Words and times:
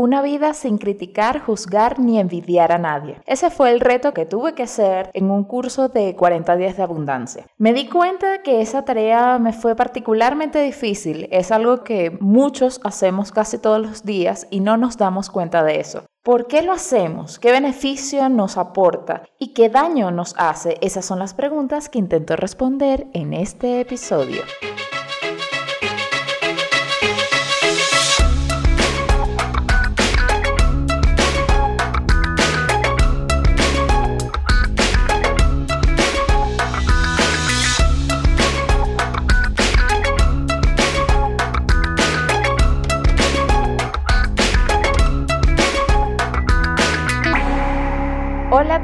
Una 0.00 0.22
vida 0.22 0.54
sin 0.54 0.78
criticar, 0.78 1.40
juzgar 1.40 1.98
ni 1.98 2.20
envidiar 2.20 2.70
a 2.70 2.78
nadie. 2.78 3.20
Ese 3.26 3.50
fue 3.50 3.72
el 3.72 3.80
reto 3.80 4.14
que 4.14 4.26
tuve 4.26 4.54
que 4.54 4.62
hacer 4.62 5.10
en 5.12 5.28
un 5.28 5.42
curso 5.42 5.88
de 5.88 6.14
40 6.14 6.54
días 6.54 6.76
de 6.76 6.84
abundancia. 6.84 7.46
Me 7.56 7.72
di 7.72 7.88
cuenta 7.88 8.44
que 8.44 8.60
esa 8.60 8.84
tarea 8.84 9.40
me 9.40 9.52
fue 9.52 9.74
particularmente 9.74 10.62
difícil. 10.62 11.26
Es 11.32 11.50
algo 11.50 11.82
que 11.82 12.16
muchos 12.20 12.80
hacemos 12.84 13.32
casi 13.32 13.58
todos 13.58 13.80
los 13.80 14.04
días 14.04 14.46
y 14.52 14.60
no 14.60 14.76
nos 14.76 14.98
damos 14.98 15.30
cuenta 15.30 15.64
de 15.64 15.80
eso. 15.80 16.04
¿Por 16.22 16.46
qué 16.46 16.62
lo 16.62 16.70
hacemos? 16.70 17.40
¿Qué 17.40 17.50
beneficio 17.50 18.28
nos 18.28 18.56
aporta? 18.56 19.24
¿Y 19.36 19.52
qué 19.52 19.68
daño 19.68 20.12
nos 20.12 20.32
hace? 20.38 20.76
Esas 20.80 21.06
son 21.06 21.18
las 21.18 21.34
preguntas 21.34 21.88
que 21.88 21.98
intento 21.98 22.36
responder 22.36 23.08
en 23.14 23.32
este 23.32 23.80
episodio. 23.80 24.42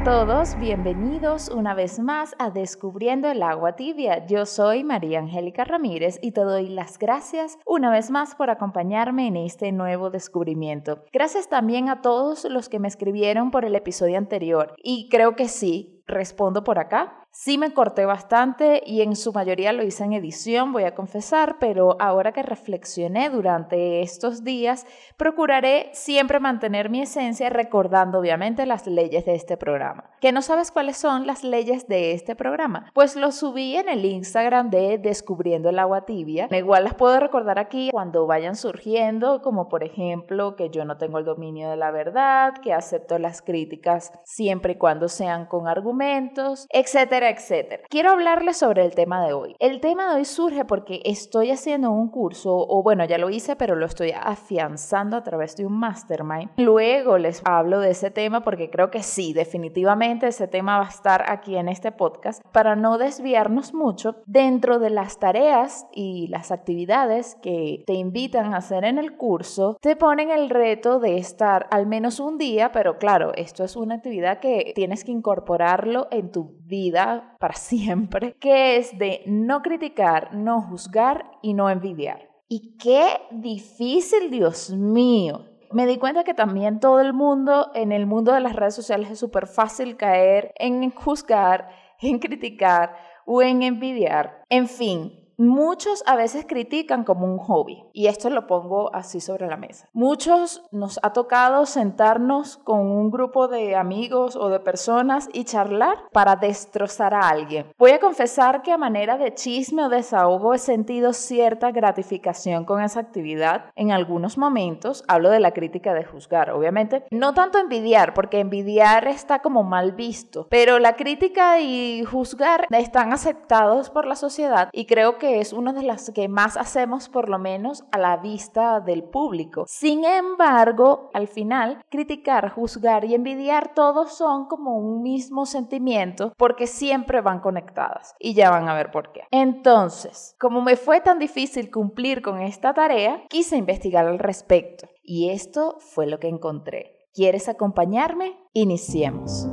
Todos, 0.05 0.55
bienvenidos 0.59 1.49
una 1.49 1.73
vez 1.73 1.97
más 1.97 2.35
a 2.37 2.51
Descubriendo 2.51 3.27
el 3.27 3.41
agua 3.41 3.75
tibia. 3.75 4.23
Yo 4.27 4.45
soy 4.45 4.83
María 4.83 5.17
Angélica 5.17 5.63
Ramírez 5.63 6.19
y 6.21 6.31
te 6.31 6.41
doy 6.41 6.69
las 6.69 6.99
gracias 6.99 7.57
una 7.65 7.89
vez 7.89 8.11
más 8.11 8.35
por 8.35 8.51
acompañarme 8.51 9.25
en 9.25 9.35
este 9.35 9.71
nuevo 9.71 10.11
descubrimiento. 10.11 11.03
Gracias 11.11 11.49
también 11.49 11.89
a 11.89 12.03
todos 12.03 12.45
los 12.45 12.69
que 12.69 12.77
me 12.77 12.87
escribieron 12.87 13.49
por 13.49 13.65
el 13.65 13.73
episodio 13.73 14.19
anterior 14.19 14.75
y 14.77 15.09
creo 15.09 15.35
que 15.35 15.47
sí, 15.47 16.03
respondo 16.05 16.63
por 16.63 16.77
acá. 16.77 17.24
Sí 17.37 17.57
me 17.57 17.73
corté 17.73 18.05
bastante 18.05 18.81
y 18.85 19.01
en 19.01 19.13
su 19.17 19.33
mayoría 19.33 19.73
lo 19.73 19.83
hice 19.83 20.05
en 20.05 20.13
edición, 20.13 20.71
voy 20.71 20.83
a 20.85 20.95
confesar, 20.95 21.57
pero 21.59 21.97
ahora 21.99 22.31
que 22.31 22.41
reflexioné 22.41 23.29
durante 23.29 24.01
estos 24.01 24.45
días, 24.45 24.87
procuraré 25.17 25.89
siempre 25.91 26.39
mantener 26.39 26.89
mi 26.89 27.01
esencia 27.01 27.49
recordando 27.49 28.19
obviamente 28.19 28.65
las 28.65 28.87
leyes 28.87 29.25
de 29.25 29.35
este 29.35 29.57
programa. 29.57 30.11
¿Que 30.21 30.31
no 30.31 30.41
sabes 30.41 30.71
cuáles 30.71 30.95
son 30.95 31.27
las 31.27 31.43
leyes 31.43 31.89
de 31.89 32.13
este 32.13 32.37
programa? 32.37 32.89
Pues 32.93 33.17
lo 33.17 33.33
subí 33.33 33.75
en 33.75 33.89
el 33.89 34.05
Instagram 34.05 34.69
de 34.69 34.97
Descubriendo 34.97 35.67
el 35.67 35.79
agua 35.79 36.05
tibia. 36.05 36.47
Igual 36.49 36.85
las 36.85 36.93
puedo 36.93 37.19
recordar 37.19 37.59
aquí 37.59 37.89
cuando 37.91 38.25
vayan 38.27 38.55
surgiendo, 38.55 39.41
como 39.41 39.67
por 39.67 39.83
ejemplo 39.83 40.55
que 40.55 40.69
yo 40.69 40.85
no 40.85 40.97
tengo 40.97 41.19
el 41.19 41.25
dominio 41.25 41.69
de 41.69 41.75
la 41.75 41.91
verdad, 41.91 42.53
que 42.63 42.71
acepto 42.71 43.19
las 43.19 43.41
críticas 43.41 44.13
siempre 44.23 44.73
y 44.73 44.77
cuando 44.77 45.09
sean 45.09 45.47
con 45.47 45.67
argumentos, 45.67 46.65
etcétera 46.71 47.24
etcétera. 47.29 47.83
Quiero 47.89 48.11
hablarles 48.11 48.57
sobre 48.57 48.83
el 48.83 48.95
tema 48.95 49.25
de 49.25 49.33
hoy. 49.33 49.55
El 49.59 49.79
tema 49.79 50.09
de 50.09 50.17
hoy 50.17 50.25
surge 50.25 50.65
porque 50.65 51.01
estoy 51.05 51.51
haciendo 51.51 51.91
un 51.91 52.09
curso, 52.09 52.55
o 52.55 52.83
bueno, 52.83 53.05
ya 53.05 53.17
lo 53.17 53.29
hice, 53.29 53.55
pero 53.55 53.75
lo 53.75 53.85
estoy 53.85 54.11
afianzando 54.11 55.17
a 55.17 55.23
través 55.23 55.55
de 55.55 55.65
un 55.65 55.77
mastermind. 55.77 56.51
Luego 56.57 57.17
les 57.17 57.41
hablo 57.45 57.79
de 57.79 57.91
ese 57.91 58.11
tema 58.11 58.41
porque 58.41 58.69
creo 58.69 58.91
que 58.91 59.03
sí, 59.03 59.33
definitivamente 59.33 60.27
ese 60.27 60.47
tema 60.47 60.77
va 60.77 60.85
a 60.85 60.89
estar 60.89 61.29
aquí 61.29 61.55
en 61.55 61.69
este 61.69 61.91
podcast 61.91 62.41
para 62.51 62.75
no 62.75 62.97
desviarnos 62.97 63.73
mucho 63.73 64.17
dentro 64.25 64.79
de 64.79 64.89
las 64.89 65.19
tareas 65.19 65.87
y 65.91 66.27
las 66.27 66.51
actividades 66.51 67.35
que 67.41 67.83
te 67.85 67.93
invitan 67.93 68.53
a 68.53 68.57
hacer 68.57 68.85
en 68.85 68.97
el 68.97 69.17
curso. 69.17 69.77
Te 69.81 69.95
ponen 69.95 70.31
el 70.31 70.49
reto 70.49 70.99
de 70.99 71.17
estar 71.17 71.67
al 71.71 71.87
menos 71.87 72.19
un 72.19 72.37
día, 72.37 72.71
pero 72.71 72.97
claro, 72.97 73.31
esto 73.35 73.63
es 73.63 73.75
una 73.75 73.95
actividad 73.95 74.39
que 74.39 74.73
tienes 74.75 75.03
que 75.03 75.11
incorporarlo 75.11 76.07
en 76.11 76.31
tu 76.31 76.55
vida 76.65 77.14
para 77.39 77.55
siempre, 77.55 78.35
que 78.39 78.77
es 78.77 78.97
de 78.97 79.23
no 79.25 79.61
criticar, 79.61 80.33
no 80.33 80.61
juzgar 80.61 81.31
y 81.41 81.53
no 81.53 81.69
envidiar. 81.69 82.29
Y 82.47 82.77
qué 82.77 83.05
difícil, 83.31 84.29
Dios 84.29 84.69
mío. 84.71 85.45
Me 85.71 85.87
di 85.87 85.97
cuenta 85.97 86.23
que 86.23 86.33
también 86.33 86.79
todo 86.79 87.01
el 87.01 87.13
mundo, 87.13 87.71
en 87.73 87.91
el 87.91 88.05
mundo 88.05 88.33
de 88.33 88.39
las 88.39 88.55
redes 88.55 88.75
sociales, 88.75 89.09
es 89.09 89.19
súper 89.19 89.47
fácil 89.47 89.97
caer 89.97 90.53
en 90.57 90.91
juzgar, 90.91 91.69
en 91.99 92.19
criticar 92.19 92.95
o 93.25 93.41
en 93.41 93.63
envidiar. 93.63 94.43
En 94.49 94.67
fin, 94.67 95.24
Muchos 95.37 96.01
a 96.07 96.15
veces 96.15 96.45
critican 96.47 97.03
como 97.03 97.25
un 97.25 97.37
hobby 97.39 97.83
y 97.91 98.07
esto 98.07 98.29
lo 98.29 98.47
pongo 98.47 98.95
así 98.95 99.19
sobre 99.19 99.47
la 99.47 99.57
mesa. 99.57 99.89
Muchos 99.91 100.63
nos 100.71 100.97
ha 101.03 101.11
tocado 101.11 101.65
sentarnos 101.65 102.57
con 102.57 102.79
un 102.79 103.11
grupo 103.11 103.49
de 103.49 103.75
amigos 103.75 104.37
o 104.37 104.47
de 104.47 104.61
personas 104.61 105.27
y 105.33 105.43
charlar 105.43 105.97
para 106.13 106.37
destrozar 106.37 107.13
a 107.13 107.27
alguien. 107.27 107.67
Voy 107.77 107.91
a 107.91 107.99
confesar 107.99 108.61
que 108.61 108.71
a 108.71 108.77
manera 108.77 109.17
de 109.17 109.33
chisme 109.33 109.83
o 109.83 109.89
desahogo 109.89 110.53
he 110.53 110.57
sentido 110.57 111.11
cierta 111.11 111.71
gratificación 111.71 112.63
con 112.63 112.81
esa 112.81 113.01
actividad. 113.01 113.65
En 113.75 113.91
algunos 113.91 114.37
momentos 114.37 115.03
hablo 115.07 115.29
de 115.29 115.41
la 115.41 115.51
crítica 115.51 115.93
de 115.93 116.05
juzgar, 116.05 116.51
obviamente. 116.51 117.03
No 117.11 117.33
tanto 117.33 117.59
envidiar, 117.59 118.13
porque 118.13 118.39
envidiar 118.39 119.07
está 119.07 119.39
como 119.39 119.63
mal 119.63 119.91
visto, 119.91 120.47
pero 120.49 120.79
la 120.79 120.95
crítica 120.95 121.59
y 121.59 122.05
juzgar 122.05 122.67
están 122.69 123.11
aceptados 123.11 123.89
por 123.89 124.05
la 124.05 124.15
sociedad 124.15 124.69
y 124.71 124.85
creo 124.85 125.17
que 125.17 125.24
es 125.25 125.53
una 125.53 125.73
de 125.73 125.83
las 125.83 126.11
que 126.11 126.27
más 126.27 126.57
hacemos 126.57 127.09
por 127.09 127.29
lo 127.29 127.39
menos 127.39 127.83
a 127.91 127.97
la 127.97 128.17
vista 128.17 128.79
del 128.79 129.03
público. 129.03 129.65
Sin 129.67 130.05
embargo, 130.05 131.09
al 131.13 131.27
final, 131.27 131.83
criticar, 131.89 132.49
juzgar 132.49 133.05
y 133.05 133.15
envidiar 133.15 133.73
todos 133.73 134.17
son 134.17 134.45
como 134.45 134.77
un 134.77 135.01
mismo 135.01 135.45
sentimiento 135.45 136.33
porque 136.37 136.67
siempre 136.67 137.21
van 137.21 137.39
conectadas 137.39 138.15
y 138.19 138.33
ya 138.33 138.49
van 138.49 138.69
a 138.69 138.75
ver 138.75 138.91
por 138.91 139.11
qué. 139.11 139.21
Entonces, 139.31 140.35
como 140.39 140.61
me 140.61 140.75
fue 140.75 141.01
tan 141.01 141.19
difícil 141.19 141.71
cumplir 141.71 142.21
con 142.21 142.41
esta 142.41 142.73
tarea, 142.73 143.23
quise 143.29 143.57
investigar 143.57 144.07
al 144.07 144.19
respecto 144.19 144.87
y 145.03 145.29
esto 145.29 145.77
fue 145.79 146.07
lo 146.07 146.19
que 146.19 146.27
encontré. 146.27 146.95
¿Quieres 147.13 147.47
acompañarme? 147.47 148.37
Iniciemos. 148.53 149.47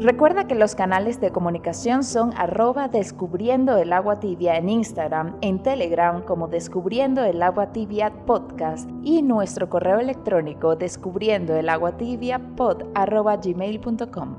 Recuerda 0.00 0.46
que 0.46 0.54
los 0.54 0.74
canales 0.74 1.20
de 1.20 1.30
comunicación 1.30 2.04
son 2.04 2.32
arroba 2.34 2.88
descubriendo 2.88 3.76
el 3.76 3.92
agua 3.92 4.18
tibia 4.18 4.56
en 4.56 4.70
Instagram, 4.70 5.36
en 5.42 5.62
Telegram 5.62 6.22
como 6.22 6.48
descubriendo 6.48 7.22
el 7.22 7.42
agua 7.42 7.72
tibia 7.72 8.10
podcast 8.24 8.88
y 9.02 9.20
nuestro 9.20 9.68
correo 9.68 9.98
electrónico 9.98 10.74
descubriendo 10.74 11.54
el 11.54 11.68
agua 11.68 11.98
tibia 11.98 12.38
pod 12.56 12.84
arroba 12.94 13.36
gmail.com. 13.36 14.36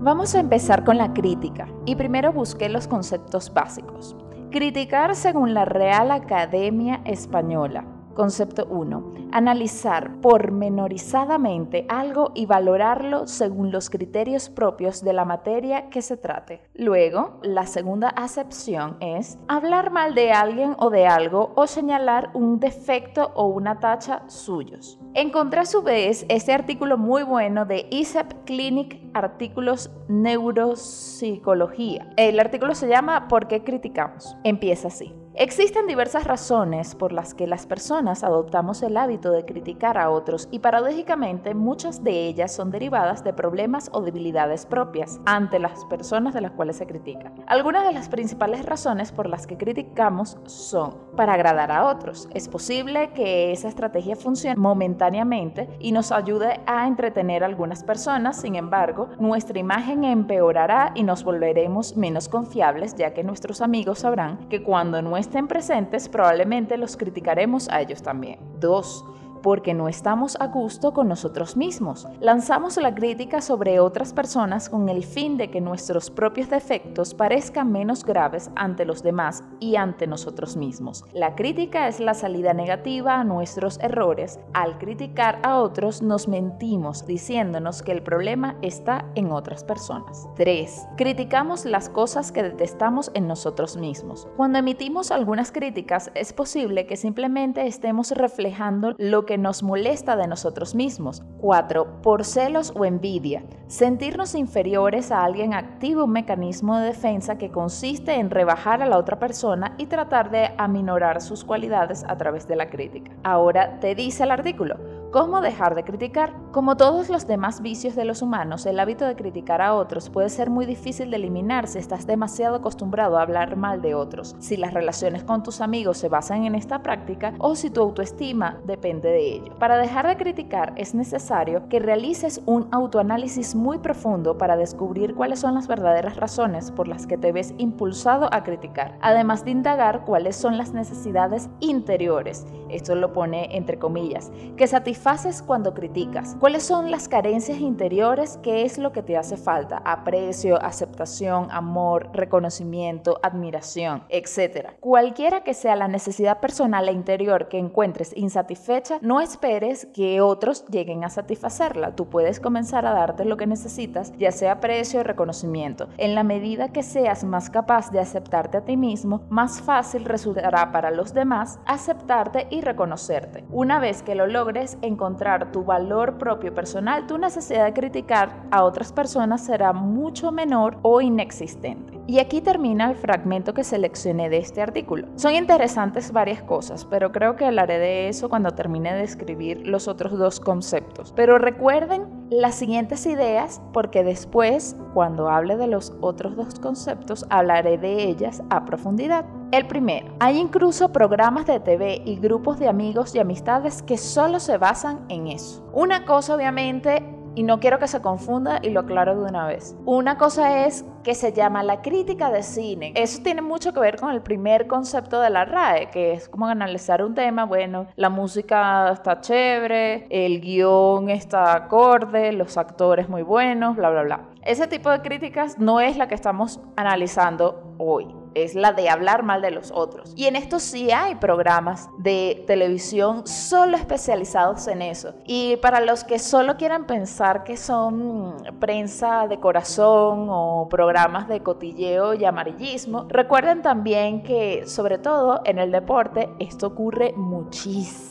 Vamos 0.00 0.34
a 0.34 0.40
empezar 0.40 0.82
con 0.82 0.96
la 0.96 1.12
crítica 1.12 1.68
y 1.84 1.94
primero 1.94 2.32
busqué 2.32 2.70
los 2.70 2.88
conceptos 2.88 3.52
básicos. 3.52 4.16
Criticar 4.50 5.14
según 5.14 5.54
la 5.54 5.64
Real 5.64 6.10
Academia 6.10 7.02
Española. 7.04 7.84
Concepto 8.14 8.66
1. 8.66 9.14
Analizar 9.32 10.20
pormenorizadamente 10.20 11.86
algo 11.88 12.32
y 12.34 12.46
valorarlo 12.46 13.26
según 13.26 13.70
los 13.70 13.90
criterios 13.90 14.50
propios 14.50 15.04
de 15.04 15.12
la 15.12 15.24
materia 15.24 15.88
que 15.90 16.02
se 16.02 16.16
trate. 16.16 16.62
Luego, 16.74 17.38
la 17.42 17.66
segunda 17.66 18.08
acepción 18.08 18.96
es 19.00 19.38
hablar 19.48 19.92
mal 19.92 20.14
de 20.14 20.32
alguien 20.32 20.74
o 20.78 20.90
de 20.90 21.06
algo 21.06 21.52
o 21.54 21.66
señalar 21.66 22.30
un 22.34 22.58
defecto 22.58 23.32
o 23.34 23.46
una 23.46 23.80
tacha 23.80 24.24
suyos. 24.28 24.98
Encontré 25.14 25.60
a 25.60 25.66
su 25.66 25.82
vez 25.82 26.26
este 26.28 26.52
artículo 26.52 26.98
muy 26.98 27.22
bueno 27.22 27.64
de 27.64 27.86
ISEP 27.90 28.44
Clinic 28.44 29.00
Artículos 29.14 29.90
Neuropsicología. 30.08 32.10
El 32.16 32.40
artículo 32.40 32.74
se 32.74 32.88
llama 32.88 33.28
¿Por 33.28 33.48
qué 33.48 33.64
criticamos? 33.64 34.36
Empieza 34.44 34.88
así. 34.88 35.14
Existen 35.34 35.86
diversas 35.86 36.24
razones 36.24 36.96
por 36.96 37.12
las 37.12 37.34
que 37.34 37.46
las 37.46 37.64
personas 37.64 38.24
adoptamos 38.24 38.82
el 38.82 38.96
hábito 38.96 39.30
de 39.30 39.44
criticar 39.44 39.96
a 39.96 40.10
otros 40.10 40.48
y 40.50 40.58
paradójicamente 40.58 41.54
muchas 41.54 42.02
de 42.02 42.26
ellas 42.26 42.52
son 42.52 42.72
derivadas 42.72 43.22
de 43.22 43.32
problemas 43.32 43.90
o 43.92 44.00
debilidades 44.00 44.66
propias 44.66 45.20
ante 45.26 45.60
las 45.60 45.84
personas 45.84 46.34
de 46.34 46.40
las 46.40 46.50
cuales 46.50 46.76
se 46.76 46.86
critica. 46.86 47.32
Algunas 47.46 47.86
de 47.86 47.92
las 47.92 48.08
principales 48.08 48.66
razones 48.66 49.12
por 49.12 49.28
las 49.28 49.46
que 49.46 49.56
criticamos 49.56 50.36
son 50.46 50.96
para 51.16 51.34
agradar 51.34 51.70
a 51.70 51.86
otros. 51.86 52.28
Es 52.34 52.48
posible 52.48 53.12
que 53.12 53.52
esa 53.52 53.68
estrategia 53.68 54.16
funcione 54.16 54.56
momentáneamente 54.56 55.68
y 55.78 55.92
nos 55.92 56.10
ayude 56.10 56.60
a 56.66 56.88
entretener 56.88 57.44
a 57.44 57.46
algunas 57.46 57.84
personas, 57.84 58.40
sin 58.40 58.56
embargo, 58.56 59.10
nuestra 59.20 59.60
imagen 59.60 60.02
empeorará 60.02 60.90
y 60.96 61.04
nos 61.04 61.22
volveremos 61.22 61.96
menos 61.96 62.28
confiables 62.28 62.96
ya 62.96 63.14
que 63.14 63.22
nuestros 63.22 63.60
amigos 63.60 64.00
sabrán 64.00 64.48
que 64.48 64.64
cuando 64.64 65.00
no 65.00 65.19
estén 65.20 65.46
presentes 65.46 66.08
probablemente 66.08 66.76
los 66.76 66.96
criticaremos 66.96 67.68
a 67.68 67.80
ellos 67.80 68.02
también. 68.02 68.38
2 68.58 69.04
porque 69.42 69.74
no 69.74 69.88
estamos 69.88 70.36
a 70.40 70.46
gusto 70.48 70.92
con 70.92 71.08
nosotros 71.08 71.56
mismos. 71.56 72.06
Lanzamos 72.20 72.76
la 72.76 72.94
crítica 72.94 73.40
sobre 73.40 73.80
otras 73.80 74.12
personas 74.12 74.68
con 74.68 74.88
el 74.88 75.04
fin 75.04 75.36
de 75.36 75.50
que 75.50 75.60
nuestros 75.60 76.10
propios 76.10 76.50
defectos 76.50 77.14
parezcan 77.14 77.72
menos 77.72 78.04
graves 78.04 78.50
ante 78.56 78.84
los 78.84 79.02
demás 79.02 79.44
y 79.58 79.76
ante 79.76 80.06
nosotros 80.06 80.56
mismos. 80.56 81.04
La 81.12 81.34
crítica 81.34 81.88
es 81.88 82.00
la 82.00 82.14
salida 82.14 82.52
negativa 82.54 83.18
a 83.20 83.24
nuestros 83.24 83.78
errores. 83.80 84.38
Al 84.52 84.78
criticar 84.78 85.38
a 85.42 85.60
otros 85.60 86.02
nos 86.02 86.28
mentimos 86.28 87.06
diciéndonos 87.06 87.82
que 87.82 87.92
el 87.92 88.02
problema 88.02 88.56
está 88.62 89.06
en 89.14 89.32
otras 89.32 89.64
personas. 89.64 90.28
3. 90.36 90.88
Criticamos 90.96 91.64
las 91.64 91.88
cosas 91.88 92.32
que 92.32 92.42
detestamos 92.42 93.10
en 93.14 93.26
nosotros 93.26 93.76
mismos. 93.76 94.28
Cuando 94.36 94.58
emitimos 94.58 95.10
algunas 95.10 95.52
críticas 95.52 96.10
es 96.14 96.32
posible 96.32 96.86
que 96.86 96.96
simplemente 96.96 97.66
estemos 97.66 98.10
reflejando 98.12 98.94
lo 98.98 99.26
que 99.26 99.29
que 99.30 99.38
nos 99.38 99.62
molesta 99.62 100.16
de 100.16 100.26
nosotros 100.26 100.74
mismos. 100.74 101.22
4. 101.40 102.02
Por 102.02 102.24
celos 102.24 102.72
o 102.74 102.84
envidia. 102.84 103.44
Sentirnos 103.68 104.34
inferiores 104.34 105.12
a 105.12 105.22
alguien 105.22 105.54
activa 105.54 106.02
un 106.02 106.10
mecanismo 106.10 106.76
de 106.76 106.86
defensa 106.86 107.38
que 107.38 107.52
consiste 107.52 108.16
en 108.16 108.30
rebajar 108.30 108.82
a 108.82 108.86
la 108.86 108.98
otra 108.98 109.20
persona 109.20 109.76
y 109.78 109.86
tratar 109.86 110.32
de 110.32 110.50
aminorar 110.58 111.20
sus 111.20 111.44
cualidades 111.44 112.04
a 112.08 112.16
través 112.16 112.48
de 112.48 112.56
la 112.56 112.70
crítica. 112.70 113.12
Ahora 113.22 113.78
te 113.78 113.94
dice 113.94 114.24
el 114.24 114.32
artículo. 114.32 114.99
¿Cómo 115.10 115.40
dejar 115.40 115.74
de 115.74 115.82
criticar? 115.82 116.32
Como 116.52 116.76
todos 116.76 117.08
los 117.08 117.26
demás 117.26 117.62
vicios 117.62 117.96
de 117.96 118.04
los 118.04 118.22
humanos, 118.22 118.64
el 118.64 118.78
hábito 118.78 119.06
de 119.06 119.16
criticar 119.16 119.60
a 119.60 119.74
otros 119.74 120.08
puede 120.08 120.28
ser 120.28 120.50
muy 120.50 120.66
difícil 120.66 121.10
de 121.10 121.16
eliminar 121.16 121.66
si 121.66 121.78
estás 121.78 122.06
demasiado 122.06 122.54
acostumbrado 122.54 123.18
a 123.18 123.22
hablar 123.22 123.56
mal 123.56 123.82
de 123.82 123.96
otros, 123.96 124.36
si 124.38 124.56
las 124.56 124.72
relaciones 124.72 125.24
con 125.24 125.42
tus 125.42 125.60
amigos 125.60 125.98
se 125.98 126.08
basan 126.08 126.44
en 126.44 126.54
esta 126.54 126.84
práctica 126.84 127.34
o 127.40 127.56
si 127.56 127.70
tu 127.70 127.80
autoestima 127.80 128.60
depende 128.64 129.08
de 129.08 129.32
ello. 129.34 129.58
Para 129.58 129.78
dejar 129.78 130.06
de 130.06 130.16
criticar 130.16 130.74
es 130.76 130.94
necesario 130.94 131.68
que 131.68 131.80
realices 131.80 132.40
un 132.46 132.68
autoanálisis 132.70 133.56
muy 133.56 133.78
profundo 133.78 134.38
para 134.38 134.56
descubrir 134.56 135.16
cuáles 135.16 135.40
son 135.40 135.54
las 135.54 135.66
verdaderas 135.66 136.14
razones 136.14 136.70
por 136.70 136.86
las 136.86 137.08
que 137.08 137.18
te 137.18 137.32
ves 137.32 137.52
impulsado 137.58 138.32
a 138.32 138.44
criticar, 138.44 138.96
además 139.00 139.44
de 139.44 139.50
indagar 139.50 140.04
cuáles 140.04 140.36
son 140.36 140.56
las 140.56 140.72
necesidades 140.72 141.50
interiores, 141.58 142.46
esto 142.74 142.94
lo 142.94 143.12
pone 143.12 143.56
entre 143.56 143.78
comillas, 143.78 144.30
que 144.56 144.66
satisfaces 144.66 145.42
cuando 145.42 145.74
criticas? 145.74 146.36
¿Cuáles 146.38 146.62
son 146.62 146.90
las 146.90 147.08
carencias 147.08 147.60
interiores? 147.60 148.38
¿Qué 148.42 148.62
es 148.62 148.78
lo 148.78 148.92
que 148.92 149.02
te 149.02 149.16
hace 149.16 149.36
falta? 149.36 149.82
Aprecio, 149.84 150.60
aceptación, 150.62 151.48
amor, 151.50 152.10
reconocimiento, 152.12 153.18
admiración, 153.22 154.04
etc. 154.08 154.70
Cualquiera 154.80 155.42
que 155.42 155.54
sea 155.54 155.76
la 155.76 155.88
necesidad 155.88 156.40
personal 156.40 156.88
e 156.88 156.92
interior 156.92 157.48
que 157.48 157.58
encuentres 157.58 158.16
insatisfecha, 158.16 158.98
no 159.02 159.20
esperes 159.20 159.86
que 159.86 160.20
otros 160.20 160.64
lleguen 160.66 161.04
a 161.04 161.10
satisfacerla. 161.10 161.94
Tú 161.96 162.08
puedes 162.08 162.40
comenzar 162.40 162.86
a 162.86 162.92
darte 162.92 163.24
lo 163.24 163.36
que 163.36 163.46
necesitas, 163.46 164.12
ya 164.18 164.32
sea 164.32 164.52
aprecio 164.52 165.00
o 165.00 165.04
reconocimiento. 165.04 165.88
En 165.98 166.14
la 166.14 166.22
medida 166.22 166.72
que 166.72 166.82
seas 166.82 167.24
más 167.24 167.50
capaz 167.50 167.90
de 167.90 168.00
aceptarte 168.00 168.58
a 168.58 168.64
ti 168.64 168.76
mismo, 168.76 169.22
más 169.28 169.60
fácil 169.60 170.04
resultará 170.04 170.72
para 170.72 170.90
los 170.90 171.14
demás 171.14 171.58
aceptarte 171.66 172.46
y 172.50 172.59
reconocerte. 172.60 173.44
Una 173.50 173.78
vez 173.78 174.02
que 174.02 174.14
lo 174.14 174.26
logres, 174.26 174.78
encontrar 174.82 175.52
tu 175.52 175.64
valor 175.64 176.18
propio 176.18 176.54
personal, 176.54 177.06
tu 177.06 177.18
necesidad 177.18 177.64
de 177.64 177.72
criticar 177.72 178.30
a 178.50 178.64
otras 178.64 178.92
personas 178.92 179.44
será 179.44 179.72
mucho 179.72 180.32
menor 180.32 180.78
o 180.82 181.00
inexistente. 181.00 182.00
Y 182.06 182.18
aquí 182.18 182.40
termina 182.40 182.90
el 182.90 182.96
fragmento 182.96 183.54
que 183.54 183.64
seleccioné 183.64 184.28
de 184.28 184.38
este 184.38 184.62
artículo. 184.62 185.06
Son 185.16 185.32
interesantes 185.32 186.12
varias 186.12 186.42
cosas, 186.42 186.84
pero 186.84 187.12
creo 187.12 187.36
que 187.36 187.44
hablaré 187.44 187.78
de 187.78 188.08
eso 188.08 188.28
cuando 188.28 188.50
termine 188.50 188.94
de 188.94 189.04
escribir 189.04 189.66
los 189.66 189.86
otros 189.86 190.18
dos 190.18 190.40
conceptos. 190.40 191.12
Pero 191.14 191.38
recuerden 191.38 192.19
las 192.30 192.54
siguientes 192.54 193.06
ideas 193.06 193.60
porque 193.72 194.04
después, 194.04 194.76
cuando 194.94 195.28
hable 195.28 195.56
de 195.56 195.66
los 195.66 195.92
otros 196.00 196.36
dos 196.36 196.60
conceptos, 196.60 197.26
hablaré 197.28 197.76
de 197.76 198.04
ellas 198.04 198.42
a 198.50 198.64
profundidad. 198.64 199.26
El 199.50 199.66
primero, 199.66 200.14
hay 200.20 200.38
incluso 200.38 200.92
programas 200.92 201.46
de 201.46 201.58
TV 201.58 202.02
y 202.04 202.16
grupos 202.16 202.60
de 202.60 202.68
amigos 202.68 203.16
y 203.16 203.18
amistades 203.18 203.82
que 203.82 203.98
solo 203.98 204.38
se 204.38 204.58
basan 204.58 205.04
en 205.08 205.26
eso. 205.26 205.68
Una 205.72 206.04
cosa 206.04 206.36
obviamente 206.36 207.02
y 207.34 207.42
no 207.42 207.60
quiero 207.60 207.78
que 207.78 207.88
se 207.88 208.00
confunda 208.00 208.58
y 208.62 208.70
lo 208.70 208.80
aclaro 208.80 209.20
de 209.20 209.28
una 209.28 209.46
vez. 209.46 209.76
Una 209.84 210.18
cosa 210.18 210.66
es 210.66 210.84
que 211.02 211.14
se 211.14 211.32
llama 211.32 211.62
la 211.62 211.80
crítica 211.82 212.30
de 212.30 212.42
cine. 212.42 212.92
Eso 212.94 213.22
tiene 213.22 213.42
mucho 213.42 213.72
que 213.72 213.80
ver 213.80 213.98
con 213.98 214.10
el 214.10 214.22
primer 214.22 214.66
concepto 214.66 215.20
de 215.20 215.30
la 215.30 215.44
RAE, 215.44 215.90
que 215.90 216.12
es 216.12 216.28
como 216.28 216.46
analizar 216.46 217.02
un 217.02 217.14
tema, 217.14 217.44
bueno, 217.44 217.86
la 217.96 218.10
música 218.10 218.90
está 218.92 219.20
chévere, 219.20 220.06
el 220.10 220.40
guion 220.40 221.10
está 221.10 221.54
acorde, 221.54 222.32
los 222.32 222.56
actores 222.56 223.08
muy 223.08 223.22
buenos, 223.22 223.76
bla, 223.76 223.90
bla, 223.90 224.02
bla. 224.02 224.20
Ese 224.42 224.66
tipo 224.66 224.90
de 224.90 225.00
críticas 225.00 225.58
no 225.58 225.80
es 225.80 225.96
la 225.96 226.08
que 226.08 226.14
estamos 226.14 226.60
analizando 226.76 227.74
hoy 227.78 228.19
es 228.34 228.54
la 228.54 228.72
de 228.72 228.88
hablar 228.88 229.22
mal 229.22 229.42
de 229.42 229.50
los 229.50 229.70
otros. 229.70 230.12
Y 230.16 230.26
en 230.26 230.36
esto 230.36 230.60
sí 230.60 230.90
hay 230.90 231.16
programas 231.16 231.88
de 231.98 232.44
televisión 232.46 233.26
solo 233.26 233.76
especializados 233.76 234.66
en 234.68 234.82
eso. 234.82 235.14
Y 235.24 235.56
para 235.56 235.80
los 235.80 236.04
que 236.04 236.18
solo 236.18 236.56
quieran 236.56 236.86
pensar 236.86 237.44
que 237.44 237.56
son 237.56 238.36
prensa 238.58 239.26
de 239.28 239.40
corazón 239.40 240.26
o 240.30 240.68
programas 240.68 241.28
de 241.28 241.40
cotilleo 241.40 242.14
y 242.14 242.24
amarillismo, 242.24 243.06
recuerden 243.08 243.62
también 243.62 244.22
que 244.22 244.66
sobre 244.66 244.98
todo 244.98 245.40
en 245.44 245.58
el 245.58 245.72
deporte 245.72 246.28
esto 246.38 246.68
ocurre 246.68 247.12
muchísimo. 247.16 248.09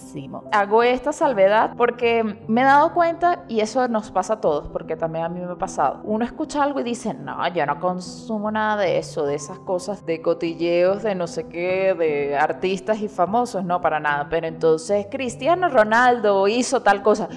Hago 0.51 0.83
esta 0.83 1.11
salvedad 1.13 1.73
porque 1.77 2.23
me 2.47 2.61
he 2.61 2.63
dado 2.63 2.93
cuenta 2.93 3.43
y 3.47 3.61
eso 3.61 3.87
nos 3.87 4.11
pasa 4.11 4.35
a 4.35 4.41
todos, 4.41 4.67
porque 4.69 4.95
también 4.95 5.25
a 5.25 5.29
mí 5.29 5.39
me 5.39 5.51
ha 5.51 5.55
pasado. 5.55 6.01
Uno 6.03 6.25
escucha 6.25 6.63
algo 6.63 6.79
y 6.79 6.83
dice, 6.83 7.13
no, 7.13 7.47
yo 7.49 7.65
no 7.65 7.79
consumo 7.79 8.51
nada 8.51 8.81
de 8.81 8.97
eso, 8.97 9.25
de 9.25 9.35
esas 9.35 9.59
cosas 9.59 10.05
de 10.05 10.21
cotilleos 10.21 11.03
de 11.03 11.15
no 11.15 11.27
sé 11.27 11.47
qué, 11.47 11.93
de 11.93 12.37
artistas 12.37 13.01
y 13.01 13.07
famosos, 13.07 13.63
no, 13.63 13.81
para 13.81 13.99
nada. 13.99 14.27
Pero 14.29 14.47
entonces 14.47 15.07
Cristiano 15.09 15.69
Ronaldo 15.69 16.47
hizo 16.47 16.81
tal 16.81 17.01
cosa. 17.01 17.29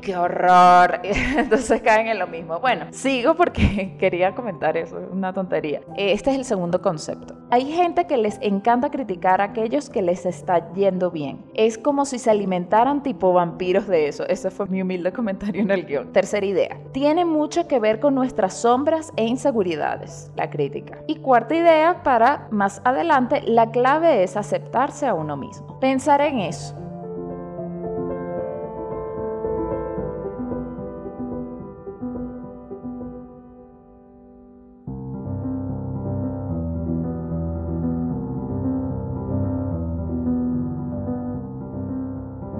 ¡Qué 0.00 0.16
horror! 0.16 1.00
Entonces 1.36 1.80
caen 1.82 2.08
en 2.08 2.18
lo 2.18 2.26
mismo. 2.26 2.60
Bueno, 2.60 2.86
sigo 2.90 3.34
porque 3.34 3.96
quería 3.98 4.34
comentar 4.34 4.76
eso, 4.76 4.98
es 4.98 5.08
una 5.10 5.32
tontería. 5.32 5.80
Este 5.96 6.30
es 6.30 6.36
el 6.36 6.44
segundo 6.44 6.80
concepto. 6.80 7.34
Hay 7.50 7.70
gente 7.72 8.06
que 8.06 8.16
les 8.16 8.38
encanta 8.40 8.90
criticar 8.90 9.40
a 9.40 9.44
aquellos 9.44 9.88
que 9.88 10.02
les 10.02 10.26
está 10.26 10.72
yendo 10.72 11.10
bien. 11.10 11.44
Es 11.54 11.78
como 11.78 12.04
si 12.04 12.13
se 12.18 12.30
alimentaran 12.30 13.02
tipo 13.02 13.32
vampiros 13.32 13.86
de 13.86 14.08
eso. 14.08 14.26
Ese 14.28 14.50
fue 14.50 14.66
mi 14.66 14.82
humilde 14.82 15.12
comentario 15.14 15.62
en 15.62 15.70
el 15.70 15.86
guion. 15.86 16.12
Tercera 16.12 16.46
idea. 16.46 16.78
Tiene 16.92 17.24
mucho 17.24 17.66
que 17.66 17.80
ver 17.80 18.00
con 18.00 18.14
nuestras 18.14 18.54
sombras 18.54 19.12
e 19.16 19.24
inseguridades, 19.24 20.30
la 20.36 20.50
crítica. 20.50 20.98
Y 21.06 21.16
cuarta 21.16 21.54
idea, 21.54 22.02
para 22.02 22.48
más 22.50 22.80
adelante, 22.84 23.42
la 23.46 23.70
clave 23.70 24.22
es 24.22 24.36
aceptarse 24.36 25.06
a 25.06 25.14
uno 25.14 25.36
mismo. 25.36 25.78
Pensar 25.80 26.20
en 26.20 26.40
eso. 26.40 26.74